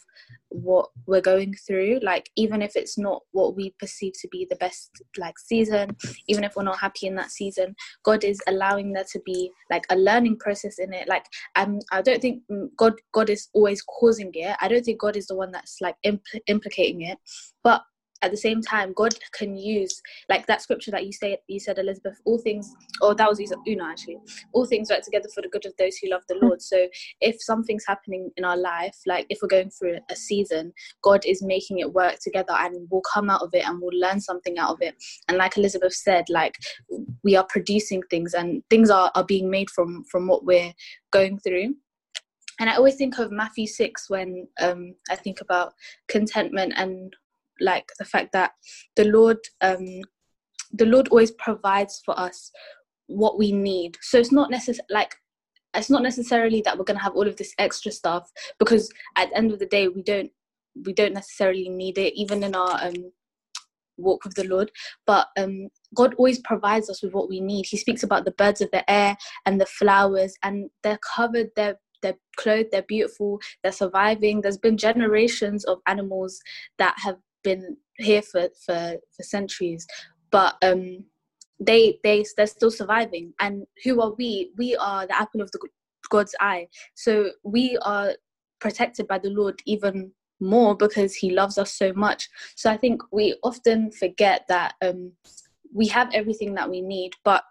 what 0.50 0.88
we're 1.06 1.20
going 1.20 1.54
through. 1.66 2.00
Like 2.02 2.30
even 2.36 2.62
if 2.62 2.76
it's 2.76 2.98
not 2.98 3.22
what 3.32 3.56
we 3.56 3.74
perceive 3.78 4.12
to 4.20 4.28
be 4.28 4.46
the 4.48 4.56
best 4.56 4.90
like 5.16 5.38
season, 5.38 5.96
even 6.26 6.44
if 6.44 6.54
we're 6.56 6.62
not 6.62 6.78
happy 6.78 7.06
in 7.06 7.16
that 7.16 7.30
season, 7.30 7.74
God 8.04 8.24
is 8.24 8.40
allowing 8.46 8.92
there 8.92 9.06
to 9.12 9.20
be 9.24 9.50
like 9.70 9.84
a 9.90 9.96
learning 9.96 10.38
process 10.38 10.78
in 10.78 10.92
it. 10.92 11.08
Like 11.08 11.24
um, 11.56 11.80
I 11.92 12.02
don't 12.02 12.20
think 12.22 12.42
God 12.76 12.94
God 13.12 13.30
is 13.30 13.48
always 13.52 13.82
causing 13.82 14.30
it. 14.34 14.56
I 14.60 14.68
don't 14.68 14.84
think 14.84 15.00
God 15.00 15.16
is 15.16 15.26
the 15.26 15.36
one 15.36 15.52
that's 15.52 15.78
like 15.80 15.96
impl- 16.04 16.40
implicating 16.46 17.02
it, 17.02 17.18
but 17.62 17.82
at 18.22 18.30
the 18.30 18.36
same 18.36 18.60
time 18.60 18.92
god 18.94 19.14
can 19.32 19.56
use 19.56 20.00
like 20.28 20.46
that 20.46 20.60
scripture 20.60 20.90
that 20.90 21.06
you 21.06 21.12
say 21.12 21.38
you 21.46 21.60
said 21.60 21.78
elizabeth 21.78 22.20
all 22.24 22.38
things 22.38 22.74
or 23.00 23.14
that 23.14 23.28
was 23.28 23.40
una 23.66 23.84
actually. 23.84 24.18
All 24.52 24.66
things 24.66 24.90
work 24.90 25.02
together 25.02 25.28
for 25.34 25.42
the 25.42 25.48
good 25.48 25.66
of 25.66 25.74
those 25.78 25.96
who 25.96 26.10
love 26.10 26.22
the 26.28 26.34
Hmm. 26.34 26.46
lord. 26.46 26.62
So 26.62 26.88
if 27.20 27.36
something's 27.40 27.84
happening 27.86 28.30
in 28.36 28.44
our 28.44 28.56
life 28.56 28.96
like 29.06 29.26
if 29.28 29.38
we're 29.42 29.48
going 29.48 29.70
through 29.70 29.98
a 30.10 30.16
season 30.16 30.72
god 31.02 31.24
is 31.24 31.42
making 31.42 31.78
it 31.78 31.92
work 31.92 32.18
together 32.20 32.52
and 32.52 32.88
we'll 32.90 33.02
come 33.02 33.30
out 33.30 33.42
of 33.42 33.50
it 33.52 33.66
and 33.66 33.80
we'll 33.80 33.98
learn 33.98 34.20
something 34.20 34.58
out 34.58 34.70
of 34.70 34.82
it. 34.82 34.94
And 35.28 35.38
like 35.38 35.56
elizabeth 35.56 35.94
said 35.94 36.24
like 36.28 36.54
we 37.22 37.36
are 37.36 37.46
producing 37.48 38.02
things 38.10 38.34
and 38.34 38.62
things 38.70 38.90
are, 38.90 39.10
are 39.14 39.24
being 39.24 39.50
made 39.50 39.70
from 39.70 40.04
from 40.04 40.26
what 40.26 40.44
we're 40.44 40.72
going 41.10 41.38
through. 41.38 41.74
And 42.60 42.68
i 42.68 42.74
always 42.74 42.96
think 42.96 43.18
of 43.18 43.30
matthew 43.30 43.66
6 43.66 44.10
when 44.10 44.48
um 44.60 44.94
i 45.10 45.16
think 45.16 45.40
about 45.40 45.74
contentment 46.08 46.72
and 46.76 47.14
like 47.60 47.88
the 47.98 48.04
fact 48.04 48.32
that 48.32 48.52
the 48.96 49.04
lord 49.04 49.38
um 49.60 50.00
the 50.72 50.86
lord 50.86 51.08
always 51.08 51.30
provides 51.32 52.02
for 52.04 52.18
us 52.18 52.50
what 53.08 53.38
we 53.38 53.52
need. 53.52 53.98
So 54.00 54.18
it's 54.18 54.32
not 54.32 54.50
necessarily 54.50 54.86
like 54.90 55.16
it's 55.74 55.90
not 55.90 56.02
necessarily 56.02 56.62
that 56.62 56.78
we're 56.78 56.84
going 56.84 56.96
to 56.96 57.02
have 57.02 57.14
all 57.14 57.26
of 57.26 57.36
this 57.36 57.52
extra 57.58 57.92
stuff 57.92 58.30
because 58.58 58.90
at 59.16 59.28
the 59.30 59.36
end 59.36 59.52
of 59.52 59.58
the 59.58 59.66
day 59.66 59.88
we 59.88 60.02
don't 60.02 60.30
we 60.86 60.92
don't 60.92 61.12
necessarily 61.12 61.68
need 61.68 61.98
it 61.98 62.14
even 62.14 62.42
in 62.42 62.54
our 62.54 62.78
um 62.82 63.12
walk 63.96 64.24
with 64.24 64.34
the 64.34 64.44
lord. 64.44 64.70
But 65.06 65.28
um 65.38 65.68
god 65.94 66.14
always 66.14 66.38
provides 66.40 66.88
us 66.88 67.02
with 67.02 67.12
what 67.12 67.28
we 67.28 67.40
need. 67.40 67.66
He 67.66 67.76
speaks 67.76 68.02
about 68.02 68.24
the 68.24 68.32
birds 68.32 68.60
of 68.60 68.70
the 68.70 68.88
air 68.90 69.16
and 69.46 69.60
the 69.60 69.66
flowers 69.66 70.34
and 70.42 70.70
they're 70.82 71.00
covered 71.16 71.48
they're 71.56 71.78
they're 72.00 72.18
clothed 72.36 72.68
they're 72.70 72.82
beautiful 72.82 73.40
they're 73.62 73.72
surviving. 73.72 74.40
There's 74.40 74.58
been 74.58 74.76
generations 74.76 75.64
of 75.64 75.80
animals 75.86 76.40
that 76.78 76.94
have 76.98 77.16
been 77.42 77.76
here 77.96 78.22
for 78.22 78.48
for, 78.64 78.96
for 79.16 79.22
centuries 79.22 79.86
but 80.30 80.56
um 80.62 81.04
they 81.60 81.98
they 82.04 82.24
they're 82.36 82.46
still 82.46 82.70
surviving. 82.70 83.32
And 83.40 83.66
who 83.84 84.00
are 84.00 84.12
we? 84.16 84.52
We 84.56 84.76
are 84.76 85.06
the 85.06 85.18
apple 85.18 85.40
of 85.40 85.50
the 85.50 85.58
god's 86.10 86.34
eye. 86.40 86.68
So 86.94 87.30
we 87.42 87.76
are 87.82 88.14
protected 88.60 89.06
by 89.06 89.18
the 89.18 89.30
lord 89.30 89.60
even 89.66 90.12
more 90.40 90.76
because 90.76 91.14
he 91.14 91.30
loves 91.30 91.58
us 91.58 91.72
so 91.72 91.92
much. 91.92 92.28
So 92.56 92.70
i 92.70 92.76
think 92.76 93.02
we 93.12 93.36
often 93.42 93.90
forget 93.92 94.44
that 94.48 94.74
um 94.82 95.12
we 95.74 95.86
have 95.88 96.08
everything 96.14 96.54
that 96.54 96.70
we 96.70 96.80
need 96.80 97.12
but 97.24 97.44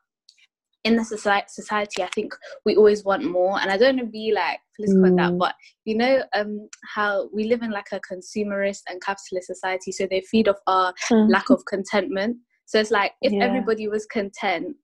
in 0.88 0.96
the 0.96 1.03
society, 1.03 1.48
society 1.50 2.01
i 2.01 2.10
think 2.15 2.34
we 2.65 2.75
always 2.75 3.03
want 3.03 3.24
more 3.24 3.60
and 3.60 3.70
i 3.70 3.77
don't 3.77 3.98
want 3.98 4.08
to 4.08 4.12
be 4.12 4.32
like 4.34 4.60
political 4.75 5.12
mm. 5.12 5.17
that 5.17 5.38
but 5.38 5.53
you 5.86 5.96
know 5.96 6.24
um 6.34 6.67
how 6.96 7.29
we 7.34 7.44
live 7.44 7.62
in 7.62 7.72
like 7.72 7.88
a 7.91 8.00
consumerist 8.12 8.82
and 8.89 9.01
capitalist 9.01 9.48
society 9.48 9.91
so 9.91 10.08
they 10.10 10.22
feed 10.22 10.48
off 10.48 10.58
our 10.67 10.94
mm. 11.12 11.29
lack 11.29 11.50
of 11.50 11.63
contentment 11.65 12.38
so 12.65 12.79
it's 12.79 12.91
like 12.91 13.12
if 13.22 13.34
yeah. 13.34 13.44
everybody 13.44 13.88
was 13.88 14.06
content 14.06 14.75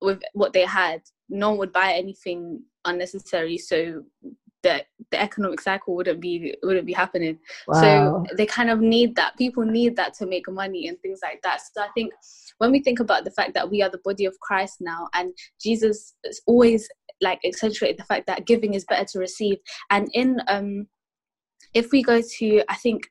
with 0.00 0.20
what 0.32 0.52
they 0.52 0.64
had 0.64 1.00
no 1.28 1.50
one 1.50 1.58
would 1.58 1.72
buy 1.72 1.92
anything 1.92 2.62
unnecessary 2.84 3.58
so 3.58 4.02
the 4.62 4.84
the 5.10 5.20
economic 5.20 5.60
cycle 5.60 5.94
wouldn't 5.94 6.20
be 6.20 6.54
wouldn't 6.62 6.86
be 6.86 6.92
happening. 6.92 7.38
Wow. 7.66 7.80
so 7.80 8.36
they 8.36 8.46
kind 8.46 8.70
of 8.70 8.80
need 8.80 9.16
that 9.16 9.36
people 9.36 9.64
need 9.64 9.96
that 9.96 10.14
to 10.14 10.26
make 10.26 10.48
money 10.50 10.88
and 10.88 10.98
things 11.00 11.20
like 11.22 11.40
that. 11.42 11.60
So 11.74 11.82
i 11.82 11.88
think 11.94 12.12
when 12.58 12.70
we 12.70 12.82
think 12.82 13.00
about 13.00 13.24
the 13.24 13.30
fact 13.30 13.54
that 13.54 13.70
we 13.70 13.82
are 13.82 13.90
the 13.90 14.00
body 14.04 14.26
of 14.26 14.38
christ 14.40 14.76
now 14.80 15.08
and 15.14 15.32
jesus 15.60 16.14
is 16.24 16.42
always 16.46 16.88
like 17.22 17.40
accentuated 17.44 17.98
the 17.98 18.04
fact 18.04 18.26
that 18.26 18.46
giving 18.46 18.74
is 18.74 18.84
better 18.84 19.04
to 19.04 19.18
receive. 19.18 19.58
And 19.90 20.08
in 20.14 20.40
um 20.48 20.86
if 21.74 21.92
we 21.92 22.02
go 22.02 22.20
to 22.38 22.62
i 22.68 22.76
think 22.76 23.08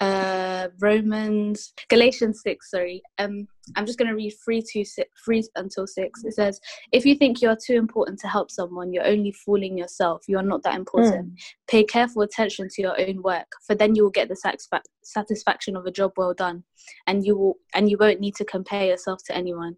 uh 0.00 0.68
romans 0.80 1.72
galatians 1.88 2.40
6 2.44 2.70
sorry. 2.70 3.02
Um 3.18 3.48
i'm 3.76 3.84
just 3.84 3.98
going 3.98 4.08
to 4.08 4.14
read 4.14 4.32
3 4.44 4.62
to 4.72 4.84
6 4.84 5.10
3 5.24 5.42
until 5.56 5.86
6 5.86 6.24
it 6.24 6.34
says 6.34 6.60
if 6.92 7.04
you 7.04 7.16
think 7.16 7.42
you're 7.42 7.56
too 7.56 7.74
important 7.74 8.18
to 8.20 8.28
help 8.28 8.50
someone 8.50 8.92
you're 8.92 9.06
only 9.06 9.32
fooling 9.32 9.76
yourself. 9.76 10.22
You 10.28 10.38
are 10.38 10.42
not 10.42 10.62
that 10.62 10.76
important. 10.76 11.32
Mm. 11.32 11.38
pay 11.66 11.84
careful 11.84 12.22
attention 12.22 12.68
to 12.70 12.82
your 12.82 13.00
own 13.00 13.22
work 13.22 13.50
for 13.66 13.74
then 13.74 13.94
you 13.96 14.04
will 14.04 14.10
get 14.10 14.28
the 14.28 14.36
satisfa- 14.36 14.82
satisfaction 15.02 15.76
of 15.76 15.84
a 15.86 15.90
job 15.90 16.12
well 16.16 16.34
done 16.34 16.62
and 17.06 17.26
you 17.26 17.36
will 17.36 17.54
and 17.74 17.90
you 17.90 17.96
won't 17.98 18.20
need 18.20 18.36
to 18.36 18.44
compare 18.44 18.86
yourself 18.86 19.18
to 19.26 19.36
anyone 19.36 19.76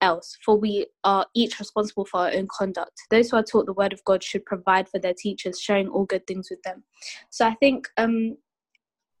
else 0.00 0.36
for 0.44 0.58
we 0.58 0.86
are 1.04 1.26
each 1.34 1.58
responsible 1.58 2.04
for 2.04 2.20
our 2.20 2.32
own 2.32 2.48
conduct. 2.50 2.92
Those 3.10 3.30
who 3.30 3.36
are 3.36 3.42
taught 3.42 3.66
the 3.66 3.72
word 3.72 3.92
of 3.92 4.04
god 4.04 4.22
should 4.22 4.44
provide 4.44 4.88
for 4.88 4.98
their 4.98 5.14
teachers 5.14 5.60
sharing 5.60 5.88
all 5.88 6.04
good 6.04 6.26
things 6.26 6.48
with 6.50 6.62
them. 6.62 6.82
So 7.30 7.46
i 7.46 7.54
think 7.54 7.88
um 7.98 8.36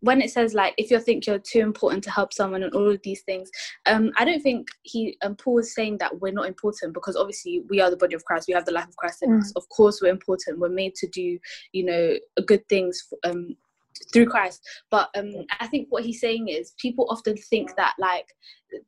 when 0.02 0.20
it 0.20 0.30
says 0.30 0.52
like 0.52 0.74
if 0.76 0.90
you 0.90 1.00
think 1.00 1.26
you're 1.26 1.38
too 1.38 1.60
important 1.60 2.04
to 2.04 2.10
help 2.10 2.32
someone 2.32 2.62
and 2.62 2.74
all 2.74 2.90
of 2.90 3.00
these 3.02 3.22
things 3.22 3.50
um 3.86 4.10
i 4.16 4.24
don't 4.24 4.42
think 4.42 4.68
he 4.82 5.16
um 5.22 5.34
paul 5.36 5.58
is 5.58 5.74
saying 5.74 5.96
that 5.98 6.20
we're 6.20 6.32
not 6.32 6.46
important 6.46 6.92
because 6.92 7.16
obviously 7.16 7.62
we 7.70 7.80
are 7.80 7.90
the 7.90 7.96
body 7.96 8.14
of 8.14 8.24
christ 8.24 8.46
we 8.48 8.54
have 8.54 8.64
the 8.64 8.72
life 8.72 8.88
of 8.88 8.96
christ. 8.96 9.22
In 9.22 9.30
mm. 9.30 9.40
us 9.40 9.52
of 9.56 9.68
course 9.68 10.00
we're 10.02 10.12
important 10.12 10.58
we're 10.58 10.68
made 10.68 10.94
to 10.96 11.08
do 11.08 11.38
you 11.72 11.84
know 11.84 12.14
good 12.46 12.68
things 12.68 13.02
um 13.24 13.56
through 14.12 14.26
christ. 14.26 14.60
But 14.90 15.10
um 15.16 15.32
i 15.60 15.66
think 15.66 15.88
what 15.90 16.04
he's 16.04 16.20
saying 16.20 16.48
is 16.48 16.74
people 16.78 17.06
often 17.10 17.36
think 17.36 17.76
that 17.76 17.94
like 17.98 18.26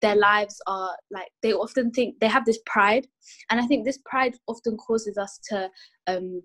their 0.01 0.17
lives 0.17 0.61
are 0.67 0.97
like 1.11 1.29
they 1.43 1.53
often 1.53 1.91
think 1.91 2.19
they 2.21 2.29
have 2.29 2.45
this 2.45 2.59
pride. 2.67 3.07
And 3.51 3.61
i 3.61 3.67
think 3.67 3.85
this 3.85 3.99
pride 4.05 4.35
often 4.49 4.77
causes 4.77 5.19
us 5.19 5.39
to 5.51 5.71
um 6.07 6.43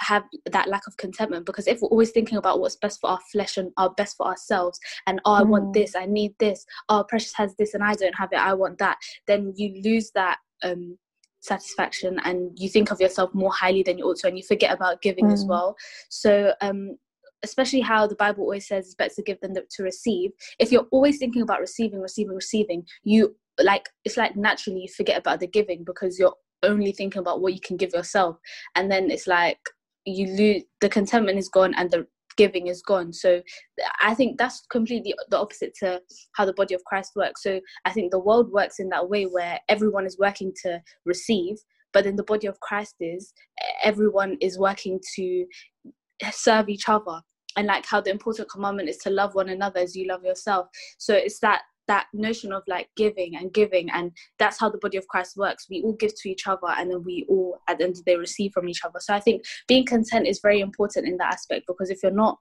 have 0.00 0.24
that 0.50 0.68
lack 0.68 0.86
of 0.86 0.96
contentment 0.96 1.46
because 1.46 1.66
if 1.66 1.80
we're 1.80 1.88
always 1.88 2.10
thinking 2.10 2.38
about 2.38 2.60
what's 2.60 2.76
best 2.76 3.00
for 3.00 3.10
our 3.10 3.20
flesh 3.30 3.56
and 3.56 3.70
our 3.76 3.90
best 3.96 4.16
for 4.16 4.26
ourselves 4.26 4.78
and 5.06 5.20
oh 5.24 5.34
i 5.34 5.42
mm. 5.42 5.48
want 5.48 5.72
this 5.72 5.94
i 5.94 6.04
need 6.04 6.34
this 6.38 6.64
oh 6.88 7.04
precious 7.08 7.32
has 7.34 7.54
this 7.56 7.74
and 7.74 7.84
i 7.84 7.94
don't 7.94 8.16
have 8.16 8.30
it 8.32 8.38
i 8.38 8.52
want 8.52 8.78
that 8.78 8.98
then 9.26 9.52
you 9.56 9.80
lose 9.84 10.10
that 10.14 10.38
um 10.62 10.98
satisfaction 11.40 12.18
and 12.24 12.50
you 12.58 12.68
think 12.68 12.90
of 12.90 13.00
yourself 13.00 13.32
more 13.34 13.52
highly 13.52 13.82
than 13.82 13.98
you 13.98 14.04
ought 14.04 14.16
to 14.16 14.26
and 14.26 14.36
you 14.36 14.42
forget 14.42 14.72
about 14.72 15.02
giving 15.02 15.26
mm. 15.26 15.32
as 15.32 15.44
well 15.44 15.76
so 16.08 16.54
um 16.60 16.96
especially 17.42 17.80
how 17.80 18.06
the 18.06 18.16
bible 18.16 18.42
always 18.42 18.66
says 18.66 18.86
it's 18.86 18.94
better 18.94 19.14
to 19.14 19.22
give 19.22 19.38
than 19.42 19.54
to 19.54 19.82
receive 19.82 20.30
if 20.58 20.72
you're 20.72 20.86
always 20.90 21.18
thinking 21.18 21.42
about 21.42 21.60
receiving 21.60 22.00
receiving 22.00 22.34
receiving 22.34 22.82
you 23.04 23.36
like 23.62 23.88
it's 24.04 24.16
like 24.16 24.34
naturally 24.36 24.80
you 24.80 24.88
forget 24.88 25.18
about 25.18 25.38
the 25.38 25.46
giving 25.46 25.84
because 25.84 26.18
you're 26.18 26.34
only 26.62 26.92
thinking 26.92 27.20
about 27.20 27.42
what 27.42 27.52
you 27.52 27.60
can 27.60 27.76
give 27.76 27.92
yourself 27.92 28.38
and 28.74 28.90
then 28.90 29.10
it's 29.10 29.26
like 29.26 29.58
you 30.04 30.26
lose 30.28 30.62
the 30.80 30.88
contentment 30.88 31.38
is 31.38 31.48
gone 31.48 31.74
and 31.76 31.90
the 31.90 32.06
giving 32.36 32.66
is 32.66 32.82
gone. 32.82 33.12
So 33.12 33.42
i 34.00 34.14
think 34.14 34.38
that's 34.38 34.66
completely 34.70 35.14
the 35.30 35.38
opposite 35.38 35.72
to 35.80 36.00
how 36.34 36.44
the 36.44 36.52
body 36.54 36.74
of 36.74 36.84
christ 36.84 37.12
works. 37.14 37.42
So 37.42 37.60
i 37.84 37.90
think 37.92 38.10
the 38.10 38.18
world 38.18 38.50
works 38.50 38.80
in 38.80 38.88
that 38.90 39.08
way 39.08 39.24
where 39.24 39.58
everyone 39.68 40.06
is 40.06 40.18
working 40.18 40.52
to 40.62 40.80
receive 41.04 41.56
but 41.92 42.04
then 42.04 42.16
the 42.16 42.24
body 42.24 42.48
of 42.48 42.58
christ 42.58 42.96
is 43.00 43.32
everyone 43.84 44.36
is 44.40 44.58
working 44.58 44.98
to 45.14 45.46
serve 46.32 46.68
each 46.68 46.88
other. 46.88 47.20
And 47.56 47.68
like 47.68 47.86
how 47.86 48.00
the 48.00 48.10
important 48.10 48.50
commandment 48.50 48.88
is 48.88 48.96
to 48.98 49.10
love 49.10 49.34
one 49.34 49.48
another 49.48 49.80
as 49.80 49.94
you 49.94 50.08
love 50.08 50.24
yourself. 50.24 50.66
So 50.98 51.14
it's 51.14 51.38
that 51.40 51.62
that 51.88 52.06
notion 52.12 52.52
of 52.52 52.62
like 52.66 52.88
giving 52.96 53.36
and 53.36 53.52
giving 53.52 53.90
and 53.90 54.12
that's 54.38 54.58
how 54.58 54.68
the 54.68 54.78
body 54.78 54.96
of 54.96 55.06
christ 55.08 55.36
works. 55.36 55.66
We 55.68 55.82
all 55.82 55.94
give 55.94 56.14
to 56.20 56.30
each 56.30 56.46
other 56.46 56.68
and 56.68 56.90
then 56.90 57.02
we 57.04 57.26
all 57.28 57.60
at 57.68 57.78
the 57.78 57.84
end 57.84 57.92
of 57.92 58.04
the 58.04 58.12
day 58.12 58.16
receive 58.16 58.52
from 58.52 58.68
each 58.68 58.84
other. 58.84 59.00
So 59.00 59.14
i 59.14 59.20
think 59.20 59.44
being 59.68 59.84
content 59.84 60.26
is 60.26 60.40
very 60.42 60.60
important 60.60 61.06
in 61.06 61.16
that 61.18 61.32
aspect 61.32 61.66
because 61.66 61.90
if 61.90 62.02
you're 62.02 62.12
not 62.12 62.38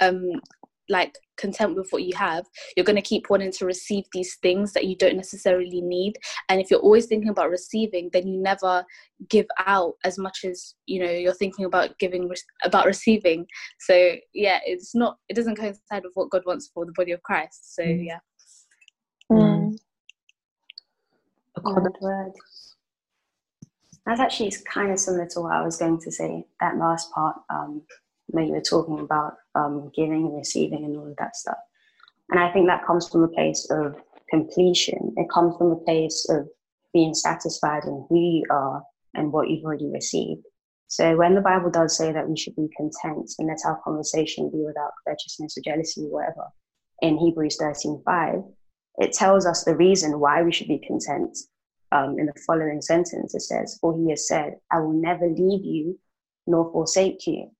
um 0.00 0.40
like 0.88 1.18
content 1.36 1.76
with 1.76 1.88
what 1.90 2.04
you 2.04 2.14
have 2.16 2.44
you're 2.76 2.84
going 2.84 2.96
to 2.96 3.02
keep 3.02 3.28
wanting 3.28 3.52
to 3.52 3.66
receive 3.66 4.04
these 4.12 4.36
things 4.36 4.72
that 4.72 4.86
you 4.86 4.96
don't 4.96 5.16
necessarily 5.16 5.80
need. 5.80 6.14
And 6.48 6.60
if 6.60 6.70
you're 6.70 6.80
always 6.80 7.06
thinking 7.06 7.28
about 7.28 7.50
receiving 7.50 8.10
then 8.12 8.26
you 8.26 8.40
never 8.40 8.84
give 9.28 9.46
out 9.66 9.94
as 10.04 10.18
much 10.18 10.44
as 10.44 10.74
you 10.86 11.04
know 11.04 11.10
you're 11.10 11.34
thinking 11.34 11.64
about 11.64 11.98
giving 11.98 12.30
about 12.64 12.86
receiving. 12.86 13.46
So 13.80 14.14
yeah 14.32 14.60
it's 14.64 14.94
not 14.94 15.16
it 15.28 15.34
doesn't 15.34 15.56
coincide 15.56 16.04
with 16.04 16.12
what 16.14 16.30
god 16.30 16.42
wants 16.46 16.70
for 16.72 16.86
the 16.86 16.92
body 16.92 17.12
of 17.12 17.22
christ. 17.22 17.74
So 17.74 17.82
yeah 17.82 18.18
mm. 19.30 19.76
Word, 21.62 21.96
word. 22.00 22.32
That's 24.04 24.20
actually 24.20 24.52
kind 24.72 24.92
of 24.92 24.98
similar 24.98 25.26
to 25.32 25.40
what 25.40 25.52
I 25.52 25.62
was 25.62 25.76
going 25.78 26.00
to 26.00 26.12
say. 26.12 26.44
That 26.60 26.76
last 26.76 27.10
part, 27.12 27.36
um, 27.50 27.82
when 28.28 28.46
you 28.46 28.52
were 28.52 28.60
talking 28.60 29.00
about 29.00 29.34
um, 29.54 29.90
giving 29.94 30.26
and 30.26 30.36
receiving 30.36 30.84
and 30.84 30.96
all 30.96 31.08
of 31.08 31.16
that 31.18 31.36
stuff. 31.36 31.58
And 32.30 32.40
I 32.40 32.52
think 32.52 32.66
that 32.66 32.86
comes 32.86 33.08
from 33.08 33.24
a 33.24 33.28
place 33.28 33.68
of 33.70 33.96
completion. 34.30 35.14
It 35.16 35.28
comes 35.32 35.56
from 35.56 35.72
a 35.72 35.76
place 35.76 36.26
of 36.28 36.48
being 36.92 37.14
satisfied 37.14 37.84
in 37.84 38.06
who 38.08 38.18
you 38.18 38.44
are 38.50 38.82
and 39.14 39.32
what 39.32 39.48
you've 39.48 39.64
already 39.64 39.90
received. 39.90 40.42
So 40.88 41.16
when 41.16 41.34
the 41.34 41.40
Bible 41.40 41.70
does 41.70 41.96
say 41.96 42.12
that 42.12 42.28
we 42.28 42.36
should 42.36 42.54
be 42.54 42.68
content 42.76 43.30
and 43.38 43.48
let 43.48 43.58
our 43.66 43.80
conversation 43.82 44.50
be 44.50 44.64
without 44.64 44.92
covetousness 45.06 45.58
or 45.58 45.62
jealousy 45.64 46.04
or 46.04 46.10
whatever, 46.10 46.46
in 47.02 47.18
Hebrews 47.18 47.58
13:5, 47.60 48.52
it 48.98 49.12
tells 49.12 49.46
us 49.46 49.64
the 49.64 49.76
reason 49.76 50.20
why 50.20 50.42
we 50.42 50.52
should 50.52 50.68
be 50.68 50.78
content. 50.78 51.36
Um, 51.92 52.18
in 52.18 52.26
the 52.26 52.34
following 52.46 52.82
sentence, 52.82 53.34
it 53.34 53.42
says, 53.42 53.78
"For 53.80 53.96
He 53.96 54.10
has 54.10 54.26
said, 54.26 54.58
I 54.72 54.80
will 54.80 54.92
never 54.92 55.28
leave 55.28 55.64
you 55.64 55.98
nor 56.46 56.70
forsake 56.72 57.26
you." 57.26 57.50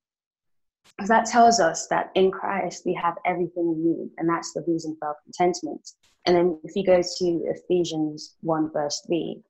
that 1.04 1.26
tells 1.26 1.60
us 1.60 1.86
that 1.88 2.10
in 2.14 2.30
Christ 2.30 2.82
we 2.86 2.94
have 2.94 3.16
everything 3.26 3.68
we 3.68 3.84
need, 3.84 4.10
and 4.16 4.28
that's 4.28 4.52
the 4.52 4.64
reason 4.66 4.96
for 4.98 5.08
our 5.08 5.16
contentment. 5.24 5.90
And 6.24 6.34
then 6.34 6.58
if 6.64 6.74
you 6.74 6.84
go 6.84 7.02
to 7.02 7.44
Ephesians 7.44 8.36
1, 8.40 8.72
verse 8.72 9.02
3, 9.06 9.42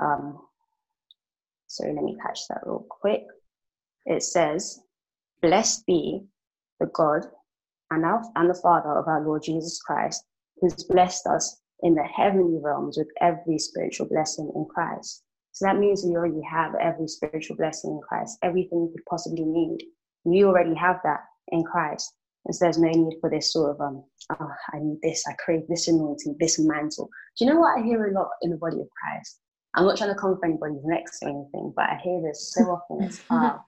um, 0.00 0.38
so 1.66 1.84
let 1.86 2.04
me 2.04 2.16
catch 2.22 2.40
that 2.48 2.60
real 2.64 2.86
quick. 2.88 3.22
It 4.04 4.22
says, 4.22 4.80
Blessed 5.40 5.86
be 5.86 6.22
the 6.78 6.86
God 6.86 7.26
and, 7.90 8.04
our, 8.04 8.22
and 8.36 8.50
the 8.50 8.60
Father 8.60 8.90
of 8.90 9.08
our 9.08 9.24
Lord 9.24 9.42
Jesus 9.42 9.80
Christ, 9.80 10.24
who's 10.60 10.84
blessed 10.84 11.26
us 11.26 11.60
in 11.82 11.94
the 11.94 12.04
heavenly 12.04 12.58
realms 12.62 12.98
with 12.98 13.08
every 13.20 13.58
spiritual 13.58 14.06
blessing 14.06 14.50
in 14.54 14.66
Christ. 14.66 15.22
So 15.52 15.66
that 15.66 15.78
means 15.78 16.04
we 16.04 16.14
already 16.14 16.42
have 16.42 16.74
every 16.76 17.08
spiritual 17.08 17.56
blessing 17.56 17.90
in 17.90 18.00
Christ, 18.06 18.38
everything 18.42 18.86
we 18.86 18.92
could 18.92 19.04
possibly 19.08 19.44
need. 19.44 19.78
We 20.24 20.44
already 20.44 20.74
have 20.74 21.00
that 21.04 21.20
in 21.48 21.64
Christ. 21.64 22.12
And 22.46 22.54
so 22.54 22.64
there's 22.64 22.78
no 22.78 22.88
need 22.88 23.18
for 23.20 23.28
this 23.28 23.52
sort 23.52 23.72
of, 23.72 23.80
um, 23.80 24.04
oh, 24.38 24.50
I 24.72 24.78
need 24.78 24.98
this, 25.02 25.24
I 25.28 25.34
crave 25.44 25.62
this 25.68 25.88
anointing, 25.88 26.36
this 26.38 26.58
mantle. 26.58 27.08
Do 27.36 27.44
you 27.44 27.50
know 27.50 27.60
what 27.60 27.78
I 27.78 27.82
hear 27.82 28.06
a 28.06 28.12
lot 28.12 28.30
in 28.42 28.50
the 28.50 28.56
body 28.56 28.80
of 28.80 28.88
Christ? 28.90 29.40
I'm 29.74 29.84
not 29.84 29.96
trying 29.96 30.14
to 30.14 30.18
come 30.18 30.36
for 30.38 30.46
anybody's 30.46 30.84
next 30.84 31.22
or 31.22 31.28
anything, 31.28 31.72
but 31.76 31.84
I 31.84 32.00
hear 32.02 32.20
this 32.22 32.52
so 32.54 32.62
often. 32.62 33.04
It's, 33.04 33.20
ah, 33.30 33.62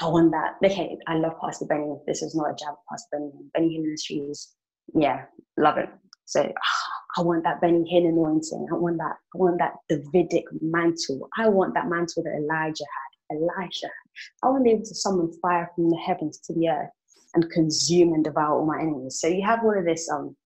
I 0.00 0.06
want 0.08 0.32
that. 0.32 0.56
Okay, 0.64 0.96
I 1.06 1.16
love 1.16 1.34
Pastor 1.40 1.66
Benny. 1.66 1.94
This 2.06 2.22
is 2.22 2.34
not 2.34 2.50
a 2.50 2.54
jab 2.54 2.74
Pastor 2.90 3.08
Benny. 3.12 3.30
Benny 3.54 3.76
Hinn 3.76 3.82
Ministries, 3.82 4.54
yeah, 4.94 5.22
love 5.56 5.78
it. 5.78 5.88
So 6.24 6.40
ah, 6.42 6.88
I 7.16 7.22
want 7.22 7.44
that 7.44 7.60
Benny 7.60 7.88
Hinn 7.92 8.08
anointing. 8.08 8.66
I 8.72 8.74
want 8.74 8.98
that. 8.98 9.16
I 9.34 9.38
want 9.38 9.58
that 9.58 9.74
Davidic 9.88 10.44
mantle. 10.60 11.28
I 11.38 11.48
want 11.48 11.74
that 11.74 11.88
mantle 11.88 12.22
that 12.24 12.36
Elijah 12.36 12.84
had. 12.84 13.36
Elisha 13.36 13.86
had. 13.86 14.42
I 14.42 14.48
want 14.48 14.60
to 14.60 14.64
be 14.64 14.70
able 14.72 14.84
to 14.84 14.94
summon 14.94 15.32
fire 15.40 15.70
from 15.74 15.90
the 15.90 15.96
heavens 15.96 16.38
to 16.40 16.52
the 16.54 16.68
earth 16.68 16.90
and 17.34 17.50
consume 17.50 18.12
and 18.12 18.24
devour 18.24 18.58
all 18.58 18.66
my 18.66 18.80
enemies. 18.80 19.18
So 19.20 19.28
you 19.28 19.44
have 19.46 19.60
all 19.64 19.76
of 19.76 19.84
this 19.84 20.08
um 20.10 20.36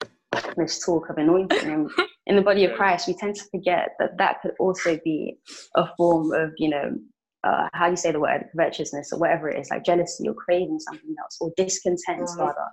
this 0.56 0.84
talk 0.84 1.08
of 1.10 1.18
anointing, 1.18 1.70
and 1.70 1.90
in 2.26 2.36
the 2.36 2.42
body 2.42 2.64
of 2.64 2.76
Christ, 2.76 3.08
we 3.08 3.14
tend 3.14 3.36
to 3.36 3.44
forget 3.50 3.90
that 3.98 4.16
that 4.18 4.40
could 4.42 4.52
also 4.60 4.98
be 5.04 5.38
a 5.76 5.86
form 5.96 6.32
of 6.32 6.52
you 6.58 6.70
know 6.70 6.96
uh, 7.44 7.68
how 7.72 7.86
do 7.86 7.92
you 7.92 7.96
say 7.96 8.12
the 8.12 8.20
word 8.20 8.44
covetousness 8.56 9.12
or 9.12 9.18
whatever 9.18 9.48
it 9.48 9.60
is 9.60 9.70
like 9.70 9.84
jealousy 9.84 10.28
or 10.28 10.34
craving 10.34 10.78
something 10.80 11.14
else 11.22 11.36
or 11.40 11.52
discontent 11.56 12.28
rather 12.36 12.66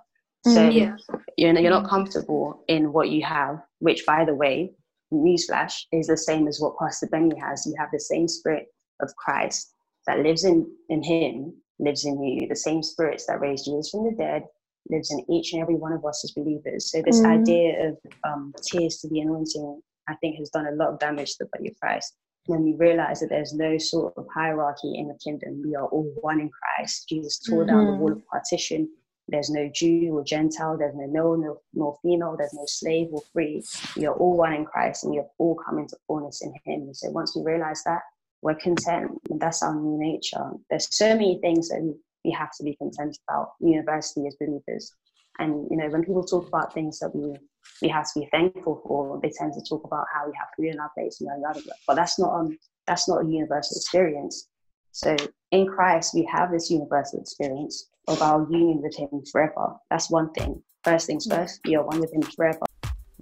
so 0.54 0.68
yeah. 0.68 0.96
you're, 1.36 1.58
you're 1.58 1.70
not 1.70 1.88
comfortable 1.88 2.64
in 2.68 2.92
what 2.92 3.10
you 3.10 3.22
have 3.22 3.60
which 3.80 4.04
by 4.06 4.24
the 4.24 4.34
way 4.34 4.72
newsflash 5.12 5.82
is 5.92 6.06
the 6.06 6.16
same 6.16 6.48
as 6.48 6.60
what 6.60 6.78
pastor 6.78 7.06
benny 7.10 7.38
has 7.38 7.66
you 7.66 7.74
have 7.78 7.88
the 7.92 8.00
same 8.00 8.26
spirit 8.26 8.66
of 9.00 9.14
christ 9.16 9.74
that 10.06 10.20
lives 10.20 10.44
in 10.44 10.66
in 10.88 11.02
him 11.02 11.54
lives 11.78 12.04
in 12.04 12.22
you 12.22 12.48
the 12.48 12.56
same 12.56 12.82
spirits 12.82 13.26
that 13.26 13.40
raised 13.40 13.64
jesus 13.64 13.90
from 13.90 14.04
the 14.04 14.12
dead 14.12 14.42
lives 14.90 15.10
in 15.10 15.24
each 15.30 15.52
and 15.52 15.62
every 15.62 15.74
one 15.74 15.92
of 15.92 16.04
us 16.04 16.24
as 16.24 16.32
believers 16.32 16.90
so 16.90 17.02
this 17.02 17.20
mm. 17.20 17.26
idea 17.26 17.88
of 17.88 17.98
um, 18.24 18.52
tiers 18.62 18.98
to 18.98 19.08
the 19.08 19.20
anointing 19.20 19.80
i 20.08 20.14
think 20.16 20.36
has 20.38 20.50
done 20.50 20.66
a 20.66 20.76
lot 20.76 20.88
of 20.88 20.98
damage 20.98 21.32
to 21.32 21.44
the 21.44 21.50
body 21.52 21.68
of 21.68 21.80
christ 21.80 22.14
when 22.46 22.62
we 22.62 22.74
realize 22.74 23.20
that 23.20 23.28
there's 23.28 23.52
no 23.52 23.76
sort 23.78 24.14
of 24.16 24.26
hierarchy 24.32 24.94
in 24.96 25.08
the 25.08 25.18
kingdom, 25.22 25.62
we 25.64 25.74
are 25.74 25.86
all 25.86 26.12
one 26.20 26.40
in 26.40 26.50
Christ. 26.50 27.08
Jesus 27.08 27.38
tore 27.38 27.64
mm-hmm. 27.64 27.74
down 27.74 27.86
the 27.86 27.92
wall 27.94 28.12
of 28.12 28.26
partition. 28.26 28.88
There's 29.28 29.50
no 29.50 29.68
Jew 29.74 30.10
or 30.16 30.24
Gentile, 30.24 30.78
there's 30.78 30.94
no 30.94 31.06
male 31.08 31.36
nor, 31.36 31.58
nor 31.74 31.98
female, 32.02 32.36
there's 32.38 32.54
no 32.54 32.64
slave 32.66 33.08
or 33.12 33.22
free. 33.32 33.64
Are 33.98 34.12
all 34.12 34.36
one 34.36 34.52
in 34.52 34.64
Christ 34.64 35.04
and 35.04 35.16
have 35.16 35.26
all 35.38 35.56
come 35.56 35.78
into 35.78 35.96
fullness 36.06 36.42
in 36.42 36.54
Him. 36.64 36.94
So 36.94 37.10
once 37.10 37.34
we 37.34 37.42
realize 37.42 37.82
that, 37.84 38.02
we're 38.42 38.54
content. 38.54 39.10
And 39.30 39.40
that's 39.40 39.62
our 39.62 39.74
new 39.74 39.98
nature. 39.98 40.50
There's 40.70 40.94
so 40.96 41.08
many 41.08 41.38
things 41.40 41.68
that 41.70 41.82
we, 41.82 42.32
have 42.32 42.50
to 42.56 42.64
be 42.64 42.74
content 42.74 43.16
about, 43.28 43.52
university 43.60 44.26
as 44.26 44.36
believers. 44.40 44.92
And 45.38 45.66
you 45.70 45.76
know, 45.76 45.88
when 45.88 46.04
people 46.04 46.24
talk 46.24 46.48
about 46.48 46.74
things 46.74 46.98
that 46.98 47.14
we 47.14 47.36
we 47.82 47.88
have 47.88 48.04
to 48.12 48.20
be 48.20 48.28
thankful 48.32 48.82
for, 48.86 49.20
they 49.22 49.30
tend 49.30 49.52
to 49.54 49.62
talk 49.68 49.84
about 49.84 50.06
how 50.12 50.26
we 50.26 50.32
have 50.38 50.48
be 50.58 50.68
in 50.68 50.80
our 50.80 50.90
place 50.96 51.20
and 51.20 51.44
other. 51.44 51.60
But 51.86 51.94
that's 51.94 52.18
not 52.18 52.34
um 52.34 52.58
that's 52.86 53.08
not 53.08 53.24
a 53.24 53.28
universal 53.28 53.76
experience. 53.76 54.48
So 54.90 55.16
in 55.52 55.66
Christ, 55.66 56.14
we 56.14 56.28
have 56.32 56.50
this 56.50 56.70
universal 56.70 57.20
experience 57.20 57.90
of 58.08 58.22
our 58.22 58.46
union 58.50 58.80
with 58.82 58.96
Him 58.96 59.08
forever. 59.30 59.74
That's 59.90 60.10
one 60.10 60.32
thing. 60.32 60.62
First 60.84 61.06
things 61.06 61.26
mm. 61.26 61.36
first, 61.36 61.60
we 61.64 61.76
are 61.76 61.84
one 61.84 62.00
with 62.00 62.12
Him 62.12 62.22
forever. 62.22 62.60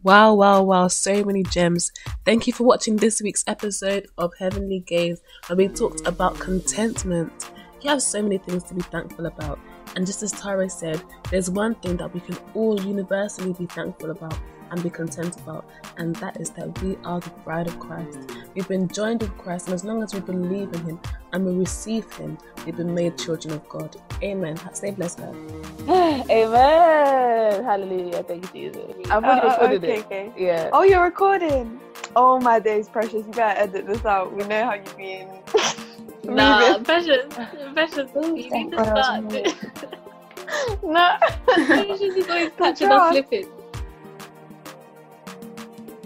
Wow, 0.03 0.35
wow, 0.35 0.63
wow, 0.63 0.89
so 0.89 1.25
many 1.25 1.43
gems. 1.45 1.91
Thank 2.27 2.47
you 2.47 2.53
for 2.53 2.65
watching 2.65 2.97
this 2.97 3.23
week's 3.23 3.45
episode 3.47 4.07
of 4.19 4.33
Heavenly 4.39 4.81
Gaze 4.81 5.23
where 5.47 5.57
we 5.57 5.69
talked 5.69 6.07
about 6.07 6.39
contentment. 6.39 7.51
You 7.81 7.89
have 7.89 8.03
so 8.03 8.23
many 8.23 8.37
things 8.37 8.65
to 8.65 8.75
be 8.75 8.83
thankful 8.83 9.25
about. 9.25 9.59
And 9.97 10.07
just 10.07 10.23
as 10.23 10.33
Tara 10.33 10.69
said, 10.69 11.03
there's 11.31 11.51
one 11.51 11.75
thing 11.77 11.97
that 11.99 12.13
we 12.13 12.21
can 12.21 12.37
all 12.55 12.81
universally 12.81 13.53
be 13.53 13.67
thankful 13.67 14.11
about 14.11 14.39
and 14.71 14.83
be 14.83 14.91
content 14.91 15.37
about, 15.37 15.65
and 15.99 16.17
that 16.17 16.41
is 16.41 16.51
that 16.51 16.81
we 16.83 16.97
are 17.05 17.21
the 17.21 17.31
bride 17.45 17.67
of 17.67 17.79
Christ. 17.79 18.19
We've 18.55 18.67
been 18.67 18.89
joined 18.89 19.23
with 19.23 19.37
Christ, 19.39 19.67
and 19.67 19.75
as 19.75 19.85
long 19.85 20.03
as 20.03 20.15
we 20.15 20.21
believe 20.21 20.73
in 20.73 20.85
Him 20.85 21.01
and 21.33 21.47
we 21.47 21.53
receive 21.53 22.13
Him, 22.15 22.39
we've 22.65 22.77
been 22.77 22.95
made 22.95 23.17
children 23.19 23.55
of 23.55 23.69
God. 23.69 23.97
Amen. 24.23 24.59
Stay 24.75 24.91
blessed, 24.91 25.19
God. 25.19 25.37
Amen. 26.31 27.65
Hallelujah. 27.65 28.23
Thank 28.23 28.55
you, 28.55 28.73
Jesus. 28.73 29.11
I'm 29.11 29.25
already 29.25 29.47
uh, 29.47 29.51
recording 29.51 29.77
okay, 29.77 29.99
it. 29.99 30.07
Okay. 30.07 30.33
Yeah. 30.37 30.71
Oh, 30.73 30.83
you're 30.83 31.05
recording. 31.05 31.81
Oh 32.17 32.41
my 32.41 32.59
days, 32.59 32.89
precious. 32.89 33.27
You 33.27 33.33
gotta 33.33 33.61
edit 33.61 33.87
this 33.87 34.05
out. 34.05 34.33
We 34.33 34.45
know 34.45 34.65
how 34.65 34.75
you 34.75 34.97
mean. 34.97 35.29
Nah, 36.25 36.79
Precious, 36.79 37.27
Precious, 37.75 38.11
you 38.15 38.51
need 38.51 38.71
to 38.73 38.85
start. 38.85 39.25
no. 40.83 41.17
Is 41.57 42.29
always 42.29 42.53
catching 42.57 42.91
us 42.91 43.11
slipping. 43.13 43.49